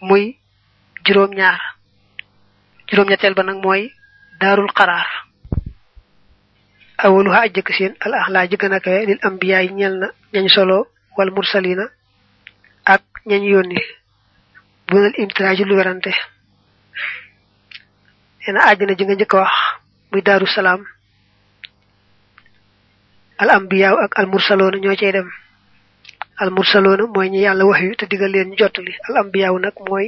muy 0.00 0.38
juróom 1.06 1.30
ñaar 1.34 1.60
juróom 2.90 3.08
ñetteel 3.08 3.34
ba 3.34 3.42
nag 3.42 3.58
mooy 3.62 3.92
daarul 4.40 4.70
xaraar 4.76 5.06
awaluha 6.98 7.40
ajjëkk 7.46 7.68
seen 7.76 7.94
al 8.00 8.14
axlaa 8.14 8.46
ji 8.48 8.56
gën 8.56 8.72
a 8.72 8.80
kawe 8.80 9.06
lil 9.06 9.18
ambiyaa 9.22 9.62
yi 9.62 9.72
ñeel 9.72 9.94
na 9.98 10.08
ñañ 10.32 10.48
solo 10.48 10.86
wal 11.16 11.30
mursalina 11.30 11.84
ak 12.84 13.02
ñañ 13.26 13.42
yónni. 13.44 13.80
Bunal 14.88 15.12
imtiraaju 15.18 15.64
lu 15.64 15.74
werante 15.76 16.12
neena 18.46 18.60
àjjana 18.70 18.94
ji 18.98 19.04
nga 19.04 19.14
njëkk 19.14 19.34
a 19.34 19.38
wax 19.42 19.54
muy 20.12 20.22
daaru 20.22 20.46
salaam 20.46 20.80
al 23.38 23.50
ambiyaaw 23.50 23.96
ak 24.04 24.12
al 24.18 24.26
mursaloona 24.26 24.78
ñoo 24.78 24.96
cey 24.96 25.12
dem. 25.12 25.28
Al 26.38 26.50
mursaloona 26.50 27.06
mooy 27.06 27.28
ñi 27.30 27.40
yàlla 27.46 27.64
wax 27.64 27.80
yu 27.82 27.96
te 27.96 28.06
digal 28.06 28.30
leen 28.32 28.48
ñu 28.50 28.56
jottali 28.60 28.92
al 29.08 29.16
ambiyaaw 29.16 29.56
nag 29.58 29.74
mooy 29.88 30.06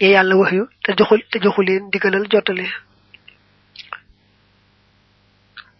ñi 0.00 0.08
yàlla 0.14 0.34
wax 0.36 0.52
yu 0.52 0.64
te 0.84 0.90
joxul 0.98 1.22
te 1.30 1.38
joxu 1.44 1.62
leen 1.62 1.90
digalal 1.92 2.26
jottali 2.32 2.66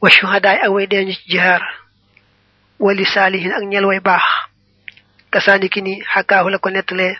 wa 0.02 0.10
shuhadaay 0.10 0.58
ak 0.64 0.70
way 0.74 0.86
jihaar 1.30 1.62
wali 2.78 3.04
saalihin 3.04 3.52
ak 3.52 3.64
ñel 3.64 3.84
way 3.86 4.00
baax 4.00 4.24
kasaani 5.32 5.68
ki 5.68 5.80
ni 5.82 5.92
xakaahu 6.12 6.48
la 6.50 6.58
ko 6.58 6.68
nettalee 6.70 7.16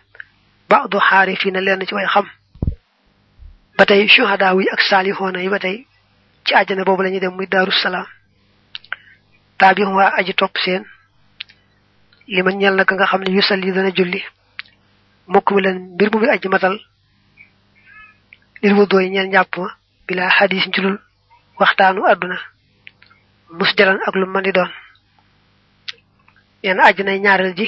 baadu 0.69 0.99
xaarifiina 1.09 1.61
leen 1.61 1.87
ci 1.88 1.95
way 1.95 2.07
xam 2.07 2.26
ba 3.76 3.85
tey 3.87 4.09
shuhadaa 4.09 4.54
yi 4.61 4.68
ak 4.75 4.80
saalihoona 4.88 5.40
yi 5.42 5.49
ba 5.49 5.59
tey 5.59 5.87
ci 6.45 6.54
àjjana 6.54 6.85
boobu 6.85 7.02
la 7.02 7.11
ñuy 7.11 7.21
dem 7.21 7.35
muy 7.35 7.47
daaru 7.47 7.73
salaam. 7.73 8.06
Taabixu 9.59 9.90
waa 9.95 10.12
aji 10.18 10.35
topp 10.35 10.56
seen. 10.64 10.85
Li 12.26 12.42
ma 12.42 12.50
ñel 12.52 12.75
naka 12.76 12.95
nga 12.95 13.06
xam 13.06 13.23
ne 13.23 13.30
yusalli 13.37 13.73
dana 13.73 13.90
julli. 13.97 14.23
Mukk 15.26 15.50
mi 15.52 15.62
leen 15.62 15.78
mbir 15.95 16.09
mu 16.12 16.18
muy 16.21 16.30
aji 16.30 16.49
matal. 16.49 16.78
Lil 18.62 18.75
wuddoo 18.75 19.00
yi 19.00 19.11
ñeel 19.11 19.28
njàpp 19.28 19.56
ma. 19.56 19.68
Bilaa 20.06 20.30
xadis 20.30 20.66
njulul 20.68 20.99
waxtaanu 21.59 22.04
àdduna. 22.06 22.38
Mus 23.50 23.75
jalan 23.76 23.99
ak 24.06 24.14
lu 24.14 24.26
mën 24.26 24.42
di 24.42 24.52
doon. 24.52 24.71
Yenn 26.62 26.80
àjjanay 26.80 27.18
ñaareel 27.21 27.54
ji. 27.56 27.66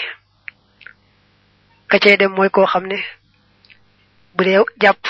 Ka 1.88 1.99
cay 1.99 2.17
dem 2.17 2.33
mooy 2.33 2.50
koo 2.50 2.67
xam 2.67 2.87
ne 2.87 2.97
bu 4.35 4.45
dee 4.45 4.61
jàpp 4.81 5.03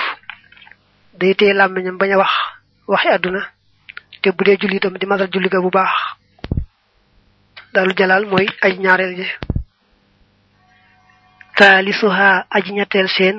day 1.20 1.34
téye 1.38 1.52
làmmiñam 1.58 1.96
bañ 2.00 2.10
a 2.14 2.18
wax 2.22 2.32
waxi 2.92 3.08
àdduna 3.16 3.40
te 4.22 4.28
bu 4.36 4.44
dee 4.44 4.56
julli 4.60 4.76
itam 4.76 4.94
di 4.98 5.06
matal 5.06 5.28
julli 5.32 5.48
ga 5.52 5.60
bu 5.64 5.70
baax 5.76 5.92
dalu 7.74 7.92
jalaal 7.98 8.24
mooy 8.30 8.46
aj 8.64 8.74
ñaareel 8.84 9.12
ji 9.18 9.26
taalisuha 11.58 12.28
aji 12.56 12.70
ñetteel 12.76 13.08
seen 13.16 13.36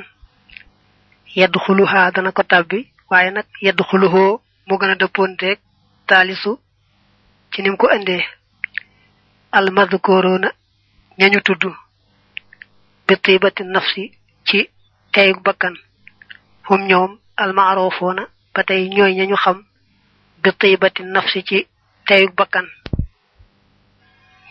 yedd 1.39 1.55
xuluha 1.65 2.11
dana 2.15 2.31
ko 2.37 2.43
tàbbi 2.51 2.79
waaye 3.09 3.29
nag 3.31 3.47
yedd 3.65 3.79
xuluhoo 3.89 4.41
moo 4.67 4.77
gën 4.79 4.91
a 4.93 4.95
dëppoonteeg 5.01 5.59
taalisu 6.09 6.51
ci 7.51 7.61
nim 7.61 7.75
ko 7.77 7.85
indee 7.95 8.23
almadkoroona 9.57 10.49
ñañu 11.19 11.39
tudd 11.47 11.63
bi 13.07 13.15
nafsi 13.73 14.03
ci 14.47 14.59
teyug 15.13 15.39
bakkan 15.45 15.75
hum 16.67 16.81
ñoom 16.89 17.11
almaarofoona 17.43 18.23
ba 18.53 18.61
tey 18.67 18.81
ñooy 18.95 19.13
ñañu 19.15 19.35
xam 19.43 19.57
bi 20.41 20.49
tibati 20.59 21.03
nafsi 21.03 21.39
ci 21.47 21.57
teyug 22.07 22.33
bakkan. 22.35 22.67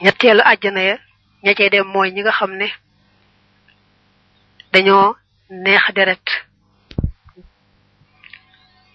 Ñetteelu 0.03 0.43
àjjana 0.53 0.81
ya 0.89 0.97
ña 1.45 1.55
cey 1.57 1.71
dem 1.71 1.87
mooy 1.93 2.11
ñi 2.13 2.21
nga 2.23 2.33
xam 2.39 2.53
ne 2.61 2.67
dañoo 4.73 5.17
neex 5.65 5.85
deret. 5.97 6.27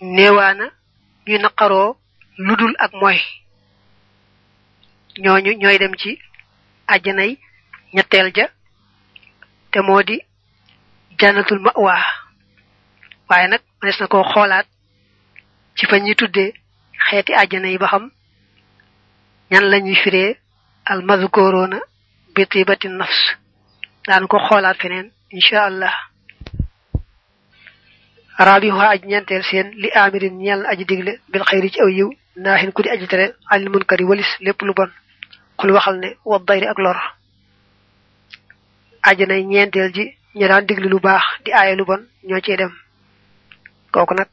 Néewaana 0.01 0.65
ñu 1.27 1.37
naqaroo 1.43 1.97
ludul 2.45 2.73
ak 2.85 2.91
mooy. 3.01 3.19
Ñooñu 5.23 5.51
ñooy 5.61 5.77
dem 5.81 5.93
ci 6.01 6.11
àjjanay 6.87 7.31
ñetteel 7.93 8.31
ja 8.35 8.45
te 9.71 9.79
moo 9.81 10.01
di 10.03 10.15
jannatul 11.19 11.59
mawa. 11.59 11.95
Waaye 13.29 13.47
nag 13.47 13.61
mënees 13.81 13.99
na 13.99 14.07
koo 14.07 14.23
xoolaat 14.23 14.67
ci 15.75 15.85
fa 15.85 15.97
ñuy 15.99 16.15
tuddee 16.15 16.53
xeeti 17.09 17.33
àjjana 17.33 17.67
yi 17.69 17.77
ba 17.77 17.87
xam 17.87 18.11
ñan 19.51 19.65
la 19.71 19.77
ñuy 19.79 19.95
firee 20.03 20.37
al 20.85 21.01
mazkoroona 21.03 21.79
bi 22.35 22.45
tibati 22.47 22.87
nafs. 22.89 23.19
Daan 24.07 24.27
ko 24.27 24.37
xoolaat 24.39 24.77
feneen 24.81 25.11
incha 25.31 25.65
allah. 25.65 25.93
Rabiha 28.37 28.85
aj 28.93 29.01
ñeenteel 29.05 29.43
seen 29.43 29.67
li 29.81 29.89
amirin 29.93 30.37
ñeel 30.37 30.65
aji 30.65 30.85
digle 30.85 31.19
bil 31.31 31.43
xayri 31.49 31.69
ci 31.71 31.79
aw 31.81 31.87
yiw 31.87 32.09
naaxin 32.35 32.71
ku 32.73 32.81
di 32.81 32.89
aji 32.89 33.07
tere 33.07 33.35
anil 33.49 33.69
munkari 33.69 34.03
walis 34.03 34.31
lépp 34.41 34.61
lu 34.61 34.73
bon. 34.73 34.89
Xul 35.57 35.71
waxal 35.71 35.97
ne 35.99 36.09
wa 36.25 36.39
dayri 36.39 36.67
ak 36.67 36.79
lor. 36.79 36.97
Ajjanay 39.03 39.43
ñeenteel 39.45 39.93
ji 39.93 40.17
ñu 40.35 40.47
daan 40.47 40.65
digle 40.65 40.87
lu 40.89 40.99
baax 40.99 41.23
di 41.45 41.51
aaye 41.53 41.75
lu 41.75 41.85
bon 41.85 42.01
ñoo 42.27 42.41
cee 42.41 42.57
dem. 42.57 42.71
Kooku 43.93 44.13
nag 44.17 44.29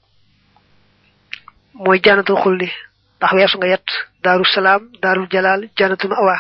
mooy 1.82 1.98
jannatul 2.04 2.40
xulli 2.42 2.68
ndax 3.16 3.32
weesu 3.36 3.56
nga 3.58 3.66
yet 3.72 3.86
daaru 4.24 4.44
salaam 4.44 4.82
daarul 5.02 5.28
jalaal 5.32 5.62
jannatul 5.78 6.10
mawa 6.10 6.36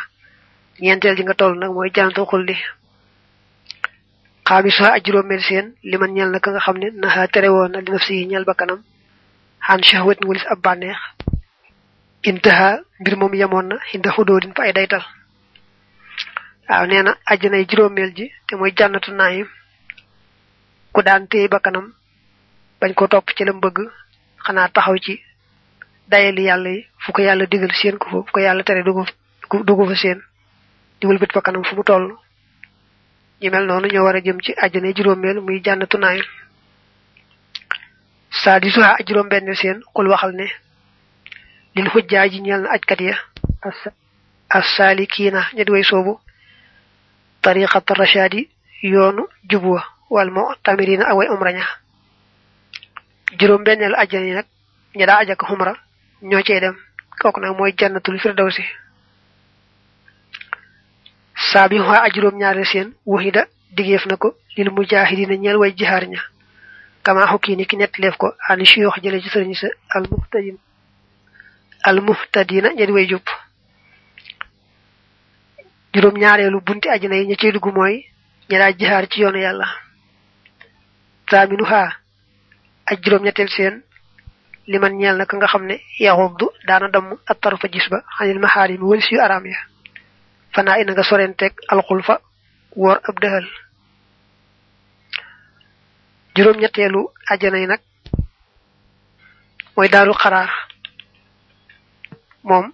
ñeenteel 0.82 1.16
ji 1.16 1.22
nga 1.24 1.34
toll 1.34 1.54
nag 1.58 1.70
mooy 1.76 1.90
jannatul 1.96 2.26
xulli 2.30 2.56
xaamisu 4.48 4.84
aj 4.84 5.02
juróomeel 5.04 5.42
seen 5.48 5.66
liman 5.90 6.12
ñel 6.16 6.30
na 6.30 6.38
ka 6.40 6.50
nga 6.50 6.60
xam 6.66 6.76
ne 6.78 6.88
naxa 7.02 7.28
tere 7.32 7.48
woon 7.54 7.70
na 7.72 7.78
li 7.80 7.90
nafsi 7.92 8.26
ñel 8.30 8.44
ba 8.44 8.54
kanam 8.54 8.80
xaan 9.66 9.82
shahwatin 9.88 10.26
walis 10.28 10.46
ab 10.52 10.58
bànneex 10.64 10.98
intaha 12.28 12.70
mbir 13.00 13.14
moom 13.16 13.34
yemoon 13.34 13.66
na 13.68 13.76
inda 13.94 14.10
xudoodin 14.16 14.54
fa 14.56 14.62
ay 14.64 14.72
daytal 14.72 15.04
waaw 16.68 16.86
nee 16.86 17.02
na 17.02 17.12
àjjanay 17.30 17.64
juróomeel 17.70 18.10
ji 18.16 18.26
te 18.46 18.56
mooy 18.56 18.72
jànnatu 18.78 19.10
naayim 19.12 19.48
ku 20.92 21.02
daan 21.02 21.26
bañ 22.80 22.92
ko 22.94 23.06
topp 23.08 23.30
ci 23.36 23.44
lam 23.44 23.60
bëgg 23.60 23.78
xanaa 24.44 24.68
taxaw 24.74 24.96
ci 25.04 25.20
dayali 26.10 26.42
yàlla 26.48 26.70
fu 27.02 27.12
ko 27.12 27.20
yàlla 27.22 27.46
digal 27.46 27.72
seen 27.80 27.96
ko 27.98 28.06
fu 28.10 28.32
ko 28.32 28.40
yàlla 28.40 28.62
tere 28.64 28.82
dugu 28.82 29.04
dugu 29.66 29.84
fa 29.88 29.94
seen 29.96 30.18
di 31.00 31.06
wëlbët 31.06 31.32
ba 31.34 31.40
kanam 31.40 31.64
fu 31.64 31.74
mu 31.76 31.82
toll. 31.84 32.06
Ñu 33.40 33.50
mel 33.50 33.64
noonu 33.66 33.88
ñoo 33.88 34.04
war 34.04 34.20
jëm 34.22 34.38
ci 34.44 34.52
muy 35.46 35.62
saa 38.30 38.60
di 38.62 38.70
suha 38.70 38.96
juróom 39.06 39.28
benn 39.28 39.54
seen 39.54 39.78
xul 39.94 40.08
waxal 40.08 40.32
ne 40.32 40.46
lil 41.74 41.88
xujjaa 41.92 42.28
ji 42.30 42.40
ñeel 42.40 42.62
na 42.62 42.70
ajkat 42.76 43.00
ya 43.00 43.16
as-saalikiina 44.58 45.40
ña 45.56 45.62
di 45.64 45.72
way 45.72 45.84
soobu 45.90 46.12
tariqat 47.42 47.86
rashadi 48.00 48.48
yoonu 48.82 49.22
jubwa 49.50 49.82
wal 50.14 50.30
mo 50.30 50.42
tamirina 50.64 51.04
ak 51.10 51.16
way 51.18 51.28
umraña 51.28 51.64
juróom 53.38 53.62
benneelu 53.64 53.94
ajjana 53.96 54.26
yi 54.26 54.34
nag 54.34 54.46
ña 54.94 55.06
daa 55.06 55.34
xumra 55.48 55.74
ñoo 56.22 56.42
cey 56.42 56.60
dem. 56.60 56.76
Kooku 57.20 57.40
nag 57.40 57.56
mooy 57.56 57.72
jannatul 57.78 58.18
firdawsi. 58.18 58.62
Saa 61.52 61.68
bi 61.68 61.78
xaa 61.78 62.02
a 62.04 62.10
juróom 62.14 62.36
ñaareel 62.38 62.66
seen 62.66 62.88
wuxida 63.06 63.46
digeef 63.76 64.06
na 64.06 64.16
ko 64.16 64.34
lil 64.56 64.70
mujahidina 64.70 65.34
ñeel 65.36 65.56
way 65.56 65.72
jihaar 65.76 66.04
ña. 66.08 66.20
Kama 67.02 67.26
xukki 67.26 67.56
ni 67.56 67.66
ki 67.66 67.76
nettaleef 67.76 68.16
ko 68.16 68.34
ani 68.48 68.66
suyoox 68.66 68.96
jële 69.02 69.20
ci 69.22 69.28
sëriñ 69.28 69.54
sa 69.54 69.68
al 69.94 70.04
muhtadin 70.10 70.56
al 71.82 72.00
muhtadina 72.00 72.68
ña 72.72 72.84
way 72.92 73.06
jub 73.08 73.22
juróom 75.94 76.16
ñaareelu 76.18 76.60
bunti 76.60 76.88
ajina 76.88 77.16
yi 77.16 77.26
ña 77.26 77.36
cey 77.40 77.52
mooy 77.76 78.04
ña 78.50 78.58
daa 78.58 79.06
ci 79.06 79.20
yoonu 79.20 79.38
yàlla. 79.38 79.66
Saaminu 81.30 81.64
xaa 81.64 82.00
aj 82.90 82.98
juróom 83.04 83.22
ñetteel 83.24 83.48
seen 83.56 83.74
liman 84.66 84.94
ñeel 84.98 85.16
na 85.16 85.24
nga 85.26 85.46
xam 85.52 85.64
ne 85.66 85.76
yaxuddu 85.98 86.46
daana 86.66 86.88
damm 86.88 87.08
ak 87.30 87.38
tarfa 87.40 87.68
gis 87.72 87.86
ba 87.90 87.98
xanil 88.18 88.38
maxaarim 88.38 88.82
wëlis 88.82 89.10
yu 89.12 89.20
araam 89.20 89.46
ya. 89.46 89.58
Fanaa 90.54 90.78
ina 90.80 90.92
nga 90.92 91.02
sorenteeg 91.02 91.52
alxulfa 91.72 92.14
woor 92.76 92.98
ab 93.08 93.16
dëhal 93.22 93.46
juróom 96.34 96.56
ñetteelu 96.62 97.00
ajjana 97.32 97.58
yi 97.58 97.66
nag 97.66 97.80
mooy 99.76 99.88
daaru 99.88 100.12
xaraar. 100.22 100.50
Moom 102.42 102.66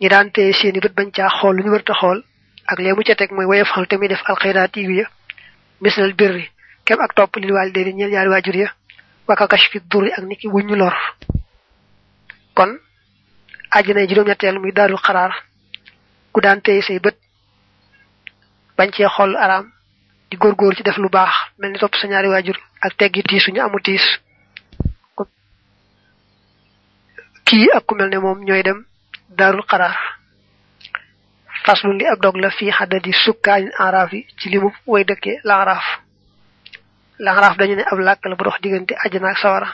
ñi 0.00 0.08
daan 0.08 0.30
téye 0.32 0.52
seeni 0.52 0.80
bët 0.80 0.94
bañ 0.94 1.10
caa 1.16 1.28
xool 1.38 1.56
lu 1.56 1.62
ñu 1.64 1.70
wërta 1.74 1.94
xool 2.00 2.18
ak 2.70 2.78
lee 2.78 2.94
mu 2.94 3.02
ca 3.06 3.14
teg 3.14 3.30
mooy 3.32 3.62
te 3.88 3.96
muy 3.96 4.08
def 4.08 4.22
alxayraat 4.30 4.76
yi 4.76 4.96
ya. 5.00 5.06
Mislal 5.80 6.14
birri 6.14 6.50
kem 6.84 7.00
ak 7.00 7.14
topp 7.14 7.36
lil 7.36 7.52
waalidayni 7.52 7.92
ñeel 7.94 8.10
ñaari 8.10 8.30
waajur 8.30 8.56
ya 8.56 8.68
waka 9.28 9.46
kashfi 9.48 9.80
duri 9.90 10.10
ak 10.12 10.24
niki 10.24 10.48
wuñu 10.48 10.76
lor. 10.76 10.94
Kon 12.54 12.78
àjjana 13.70 14.06
juróom 14.08 14.26
ñetteel 14.28 14.58
muy 14.58 14.72
daarul 14.72 14.98
xaraar. 14.98 15.32
Ku 16.32 16.40
daan 16.40 16.60
téye 16.62 16.82
say 16.82 16.98
bët 16.98 17.16
bañ 18.76 18.90
cee 18.92 19.08
xool 19.08 19.36
araam 19.36 19.70
di 20.30 20.36
góorgóor 20.36 20.74
ci 20.76 20.82
def 20.82 20.96
lu 20.98 21.08
baax 21.08 21.34
mel 21.58 21.70
ni 21.72 21.78
topp 21.78 21.94
sa 21.94 22.06
ñaari 22.08 22.28
waajur 22.28 22.58
ak 22.80 22.96
teggi 22.96 23.22
tiis 23.22 23.46
ñu 23.48 23.60
amu 23.62 23.78
tiis. 23.80 24.02
Kii 27.44 27.70
ak 27.76 27.84
ku 27.86 27.94
mel 27.94 28.08
ne 28.08 28.18
moom 28.18 28.44
ñooy 28.44 28.62
dem 28.62 28.84
daarul 29.28 29.62
xaraar. 29.70 29.96
Faslu 31.64 31.92
li 31.92 32.06
ab 32.06 32.20
dog 32.20 32.36
la 32.36 32.50
fii 32.50 32.70
xaddadi 32.72 33.12
sukkaanin 33.12 33.72
araaf 33.78 34.12
yi 34.12 34.26
ci 34.38 34.48
limu 34.50 34.70
way 34.86 35.04
dëkkee 35.04 35.40
laaraaf 35.44 35.84
laaraaf 37.18 37.56
dañu 37.56 37.76
ne 37.76 37.82
ab 37.86 37.98
làkk 37.98 38.24
la 38.26 38.34
bu 38.36 38.44
dox 38.44 38.60
diggante 38.60 38.94
àjjana 39.04 39.28
ak 39.30 39.38
sawara 39.38 39.68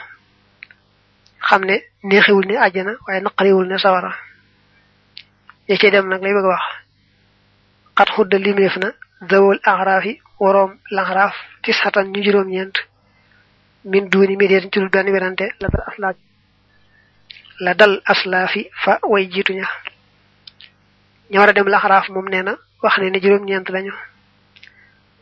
xam 1.47 1.63
ne 1.65 1.75
neexiwul 2.03 2.45
ne 2.47 2.55
àjjana 2.57 2.91
waaye 3.07 3.21
naqariwul 3.21 3.67
ne 3.67 3.77
sawara 3.77 4.11
ña 5.69 5.75
cey 5.77 5.91
dem 5.91 6.07
nag 6.07 6.21
lay 6.21 6.33
bëgg 6.33 6.45
wax 6.45 6.63
xat 7.97 8.09
xudda 8.15 8.37
limeef 8.37 8.75
na 8.77 8.91
zawol 9.29 9.59
axraaf 9.63 10.05
yi 10.05 10.21
waroom 10.39 10.71
laxraaf 10.91 11.35
tis 11.63 11.77
xatan 11.81 12.11
ñu 12.11 12.21
juróom-ñeent 12.23 12.75
min 13.85 14.09
duuni 14.09 14.35
mi 14.37 14.47
deen 14.47 14.69
ci 14.71 14.79
dul 14.79 14.89
benn 14.89 15.09
werante 15.09 15.45
la 15.59 15.67
dal 15.69 15.83
aslaaf 15.87 16.15
la 17.59 17.73
dal 17.73 18.01
aslaafi 18.05 18.69
fa 18.83 18.99
way 19.03 19.27
jiituña 19.31 19.67
ña 21.31 21.39
war 21.39 21.49
a 21.49 21.53
dem 21.53 21.67
laxraaf 21.67 22.09
moom 22.09 22.27
nee 22.29 22.43
na 22.43 22.53
wax 22.83 22.97
ne 22.97 23.09
ne 23.09 23.19
juróom-ñeent 23.19 23.69
lañu 23.69 23.93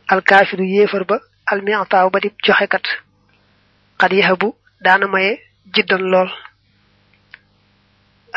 alkaafiru 0.08 0.64
yéefar 0.64 1.04
ba 1.04 1.18
almiataaw 1.52 2.08
ba 2.10 2.18
di 2.20 2.28
joxekat 2.46 2.86
xat 4.00 4.12
yahabu 4.12 4.48
daana 4.84 5.06
maye 5.06 5.32
jiddan 5.74 6.02
lool 6.12 6.30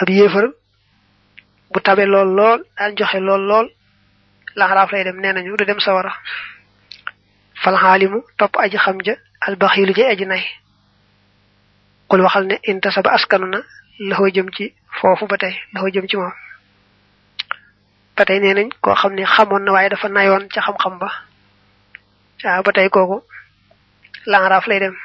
ab 0.01 0.09
yéefar 0.09 0.45
bu 1.71 1.79
tabe 1.85 2.05
lool 2.13 2.29
lool 2.37 2.59
daan 2.77 2.95
joxe 2.97 3.19
lool 3.27 3.41
lool 3.49 3.67
laxaraaf 4.55 4.91
lay 4.91 5.03
dem 5.03 5.17
nee 5.21 5.33
nañu 5.33 5.57
du 5.57 5.65
dem 5.65 5.79
sawara 5.79 6.13
fal 7.63 7.77
xaalimu 7.83 8.19
topp 8.37 8.53
aji 8.63 8.77
xam 8.77 8.97
ja 9.05 9.13
albaxiilu 9.47 9.93
ja 9.97 10.09
aji 10.13 10.25
nay 10.25 10.43
xul 12.09 12.21
waxal 12.21 12.45
ne 12.47 12.55
intasaba 12.69 13.09
askanu 13.17 13.47
na 13.53 13.59
laxoo 14.09 14.29
jëm 14.35 14.49
ci 14.55 14.73
foofu 14.99 15.25
ba 15.27 15.37
tey 15.37 15.53
laxoo 15.73 15.89
jëm 15.93 16.07
ci 16.09 16.15
moom 16.17 16.33
ba 18.15 18.25
tey 18.25 18.39
nee 18.39 18.53
nañ 18.53 18.69
koo 18.81 18.95
xam 18.95 19.13
ne 19.15 19.23
xamoon 19.25 19.63
na 19.65 19.71
waaye 19.71 19.89
dafa 19.89 20.07
nayoon 20.09 20.43
ca 20.53 20.61
xam-xam 20.61 20.95
ba 21.01 21.09
waaw 22.43 22.61
ba 22.63 22.71
tey 22.71 22.89
kooku 22.89 23.17
laxaraaf 24.31 24.65
lay 24.67 24.79
dem. 24.79 24.95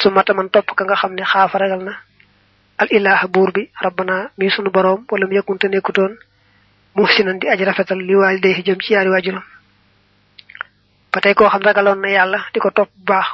Su 0.00 0.10
mata 0.10 0.32
man 0.34 0.48
topp 0.50 0.68
ka 0.76 0.84
nga 0.84 0.96
xam 1.00 1.12
ne 1.14 1.22
xaafa 1.24 1.58
ragal 1.58 1.82
na. 1.84 1.92
Al 2.78 2.88
ilaha 2.96 3.26
buur 3.28 3.50
bi 3.52 3.62
rabbana 3.84 4.30
mi 4.38 4.50
sunu 4.50 4.70
boroom 4.70 5.00
wala 5.10 5.26
mu 5.26 5.34
yëkkunte 5.36 5.66
nekkutoon 5.68 6.12
muhsinan 6.96 7.38
di 7.40 7.48
aji 7.48 7.64
rafetal 7.64 7.98
li 7.98 8.14
waali 8.16 8.40
day 8.40 8.62
jëm 8.66 8.80
ci 8.80 8.92
yaari 8.92 9.10
waajuram. 9.10 9.44
Ba 11.12 11.20
tey 11.20 11.34
koo 11.34 11.48
xam 11.48 11.62
ragaloon 11.62 12.00
na 12.00 12.08
yàlla 12.08 12.38
di 12.52 12.60
ko 12.60 12.70
topp 12.70 12.90
bu 12.96 13.04
baax 13.12 13.28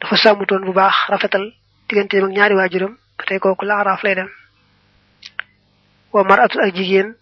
dafa 0.00 0.16
sàmmutoon 0.16 0.64
bu 0.66 0.72
baax 0.72 0.94
rafetal 1.08 1.44
digganteem 1.88 2.24
ak 2.24 2.30
ñaari 2.36 2.54
waajuram 2.54 2.92
ba 3.18 3.24
tey 3.26 3.38
kooku 3.38 3.64
laxaraaf 3.64 4.02
lay 4.02 4.14
dem. 4.14 4.30
Wa 6.12 6.22
maratu 6.24 6.58
ak 6.60 6.74
jigéen 6.74 7.14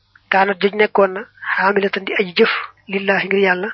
nekkoon 0.77 1.13
na 1.13 1.21
xaamilatan 1.57 2.05
di 2.05 2.13
aji 2.21 2.33
lillahi 2.89 3.27
ngir 3.27 3.39
yàlla 3.47 3.69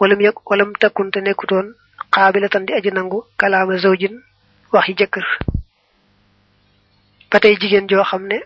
walam 0.00 0.20
yëg 0.20 0.36
walam 0.50 0.72
takkunte 0.80 1.20
nekkutoon 1.20 1.74
xaabilatan 2.14 2.66
di 2.66 2.72
aji 2.72 2.90
nangu 2.90 3.24
kalaama 3.36 3.76
zawjin 3.78 4.14
waxi 4.72 4.94
jëkkër. 4.98 5.26
Ba 7.30 7.40
tey 7.40 7.54
jigéen 7.60 7.88
joo 7.88 8.04
xam 8.04 8.26
ne 8.26 8.38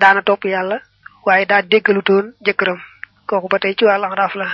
daana 0.00 0.22
topp 0.22 0.44
yàlla 0.44 0.80
waaye 1.26 1.46
daa 1.46 1.62
déggalutoon 1.62 2.34
jëkkëram 2.46 2.80
kooku 3.26 3.48
ba 3.48 3.58
tey 3.58 3.74
ci 3.76 3.84
wàllu 3.84 4.06
araaf 4.06 4.34
la. 4.34 4.48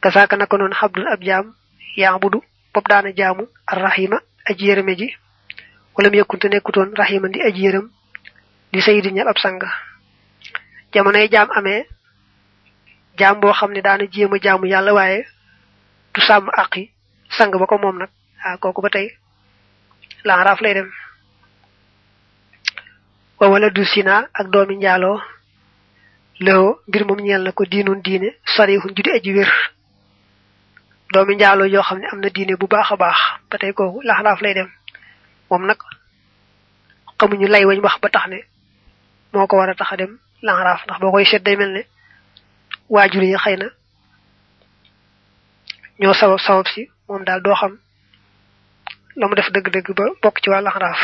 Kasaaka 0.00 0.36
naka 0.36 0.56
noonu 0.56 0.74
xabdul 0.74 1.06
ab 1.06 1.20
jaam 1.22 1.54
yaabudu 1.96 2.42
bopp 2.74 2.88
daana 2.88 3.12
jaamu 3.16 3.44
arrahima 3.66 4.18
aji 4.48 4.64
yërëme 4.68 4.94
ji. 4.96 5.08
Wala 5.94 6.10
mu 6.10 6.16
yëkkunte 6.16 6.48
nekkutoon 6.48 6.94
rahima 6.96 7.28
di 7.28 7.40
aji 7.40 7.72
di 8.72 8.80
sang 8.82 9.60
jamonoy 10.92 11.28
jaam 11.28 11.48
amee 11.58 11.86
jaam 13.18 13.40
boo 13.40 13.52
xam 13.52 13.72
ne 13.72 13.80
daana 13.82 14.04
jéem 14.12 14.32
a 14.34 14.38
jaamu 14.42 14.66
yàlla 14.66 14.92
waaye 14.94 15.26
du 16.14 16.20
sàmm 16.20 16.48
àqi 16.62 16.90
sang 17.36 17.50
ba 17.50 17.66
ko 17.66 17.78
moom 17.78 17.98
nag. 17.98 18.10
Ah 18.44 18.56
kooku 18.58 18.82
ba 18.82 18.88
la 20.24 20.34
araaf 20.40 20.60
lay 20.60 20.74
dem. 20.74 20.90
Wa 23.40 23.48
wala 23.48 23.70
du 23.70 23.84
sina 23.84 24.28
ak 24.34 24.46
doomi 24.50 24.76
njaaloo 24.76 25.20
lëwoo 26.40 26.78
mbir 26.88 27.04
moom 27.06 27.20
ñeel 27.20 27.42
na 27.42 27.52
ko 27.52 27.64
diinun 27.64 28.00
diine 28.02 28.28
sarihun 28.56 28.94
judi 28.96 29.10
aji 29.10 29.32
wér. 29.36 29.50
Doomi 31.12 31.34
njaaloo 31.36 31.66
yoo 31.66 31.82
xam 31.82 31.98
ne 31.98 32.06
am 32.12 32.20
na 32.20 32.28
diine 32.30 32.56
bu 32.56 32.66
baax 32.66 32.88
baax 32.98 33.18
ba 33.50 33.58
tey 33.58 33.72
kooku 33.72 34.00
laxaraaf 34.02 34.40
lay 34.40 34.54
dem. 34.54 34.70
Moom 35.50 35.66
nag 35.66 35.78
xamuñu 37.18 37.46
lay 37.48 37.64
wañ 37.64 37.80
wax 37.80 37.96
ba 38.02 38.08
tax 38.08 38.26
ne 38.28 38.38
ko 39.48 39.56
war 39.56 39.70
a 39.70 39.74
tax 39.74 39.92
a 39.92 39.96
dem 39.96 40.18
laxaraaf 40.42 40.84
ndax 40.84 40.98
boo 41.00 41.10
koy 41.12 41.24
seet 41.24 41.42
waajur 42.88 43.22
yi 43.22 43.36
xëy 43.36 43.56
na 43.56 43.66
ñoo 46.00 46.14
sabab 46.14 46.38
sabab 46.40 46.66
si 46.68 46.88
moom 47.08 47.24
daal 47.24 47.40
doo 47.42 47.54
xam 47.54 47.78
la 49.16 49.26
mu 49.28 49.34
def 49.34 49.50
dëgg-dëgg 49.50 49.94
ba 49.96 50.04
bokk 50.22 50.40
ci 50.42 50.50
waa 50.50 50.60
laxaraaf 50.60 51.00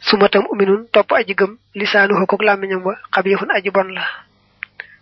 suma 0.00 0.28
tam 0.28 0.46
uminun 0.50 0.86
topp 0.92 1.12
aji 1.12 1.34
gëm 1.34 1.58
lisaanu 1.74 2.14
xëkkook 2.14 2.42
làmmiñam 2.42 2.82
ba 2.82 2.92
xabiixun 3.14 3.50
aji 3.50 3.70
bon 3.70 3.88
la. 3.96 4.04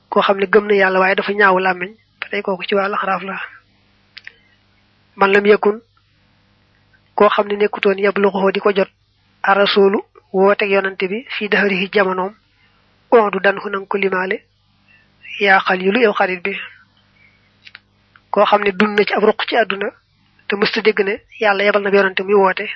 Koo 0.08 0.22
xam 0.22 0.38
ne 0.38 0.46
gëm 0.46 0.66
na 0.66 0.74
yàlla 0.74 0.98
waaye 1.00 1.14
dafa 1.14 1.32
ñaaw 1.32 1.58
làmmiñ 1.58 1.92
ba 2.20 2.26
tey 2.30 2.42
kooku 2.42 2.64
ci 2.64 2.74
waa 2.74 2.88
laxaraaf 2.88 3.22
la. 3.22 3.36
Man 5.16 5.30
lam 5.32 5.46
yëkkun 5.46 5.80
koo 7.14 7.28
xam 7.28 7.46
ne 7.48 7.56
nekkutoon 7.56 7.98
yabluxoo 7.98 8.50
di 8.52 8.60
ko 8.60 8.72
jot 8.72 8.88
arasulu 9.42 9.98
wooteeg 10.32 10.70
yonante 10.70 11.06
bi 11.08 11.26
fii 11.36 11.48
daxarihi 11.48 11.90
jamonoom 11.92 12.32
ondu 13.10 13.38
dan 13.40 13.58
xu 13.60 13.68
nanga 13.68 13.86
ko 13.86 13.98
limaale 13.98 14.36
yaa 15.40 15.60
xalilu 15.66 16.00
yow 16.00 16.12
xarit 16.18 16.40
bi. 16.44 16.52
Koo 18.30 18.44
xam 18.44 18.62
ne 18.64 18.70
dund 18.72 18.98
na 18.98 19.04
ci 19.04 19.12
ab 19.14 19.22
ruq 19.24 19.40
ci 19.48 19.56
àdduna 19.56 19.88
te 20.48 20.56
mësta 20.56 20.80
dégg 20.82 21.00
ne 21.04 21.14
yàlla 21.40 21.64
yebal 21.64 21.82
na 21.82 21.90
yonante 21.90 22.22
muy 22.22 22.34
woote 22.34 22.66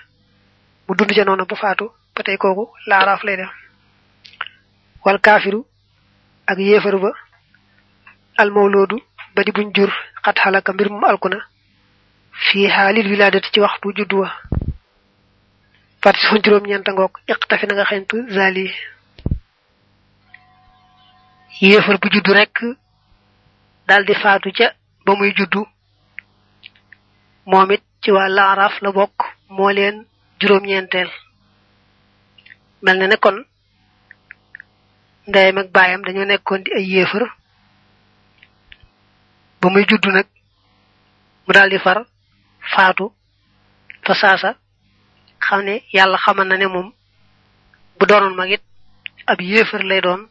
mu 0.88 0.94
dund 0.96 1.12
ca 1.14 1.24
noonu 1.24 1.44
ba 1.46 1.56
faatu 1.56 1.90
ba 2.14 2.22
tey 2.22 2.36
kooku 2.36 2.64
laaraaf 2.86 3.22
lay 3.24 3.36
def. 3.36 3.50
Wal 5.04 5.18
kaafiru 5.20 5.64
ak 6.46 6.58
yéefar 6.58 6.96
ba 6.98 7.10
almawloodu 8.36 8.96
ba 9.34 9.42
di 9.44 9.52
buñ 9.52 9.72
jur 9.74 9.90
xat 10.24 10.36
xalaka 10.42 10.72
mbir 10.72 10.90
mu 10.90 11.06
alkuna 11.06 11.38
fii 12.32 12.68
xaalil 12.68 13.08
wilaadati 13.10 13.50
ci 13.52 13.60
waxtu 13.60 13.92
juddu 13.96 14.16
wa. 14.22 14.30
Parti 16.02 16.26
fun 16.26 16.40
ñeenta 16.66 16.92
ngoog 16.92 17.12
iqtafi 17.28 17.66
na 17.66 17.74
nga 17.74 17.84
xentu 17.84 18.16
zali 18.36 18.72
yéefar 21.58 21.98
bu 22.02 22.08
juddu 22.10 22.32
rek 22.34 22.54
daldi 23.88 24.14
faatu 24.14 24.52
ca 24.52 24.74
ba 25.06 25.14
muy 25.16 25.32
juddu. 25.36 25.66
Moom 27.46 27.70
it 27.72 27.82
ci 28.02 28.10
waa 28.12 28.28
laaraaf 28.28 28.80
la 28.82 28.92
bokk 28.92 29.16
moo 29.48 29.70
leen 29.70 30.06
juróom 30.40 30.64
ñeenteel 30.66 31.10
mel 32.82 32.98
na 32.98 33.06
ne 33.06 33.16
kon 33.16 33.44
ndeyam 35.26 35.58
ak 35.58 35.70
baayam 35.72 36.02
dañoo 36.04 36.24
nekkoon 36.24 36.62
di 36.64 36.70
ay 36.76 36.84
yéefar. 36.92 37.24
Ba 39.60 39.68
muy 39.70 39.84
juddu 39.88 40.10
nag 40.10 40.26
mu 41.46 41.52
daldi 41.52 41.78
far 41.78 42.06
faatu 42.74 43.12
fa 44.04 44.14
saasa. 44.14 44.56
Xam 45.40 45.60
ne 45.64 45.82
yàlla 45.92 46.16
xamal 46.18 46.46
na 46.48 46.56
ne 46.56 46.66
moom 46.66 46.92
bu 47.98 48.06
doonoon 48.06 48.34
mag 48.36 48.50
it 48.50 48.62
ab 49.26 49.40
yéefar 49.40 49.82
lay 49.84 50.00
doon. 50.00 50.28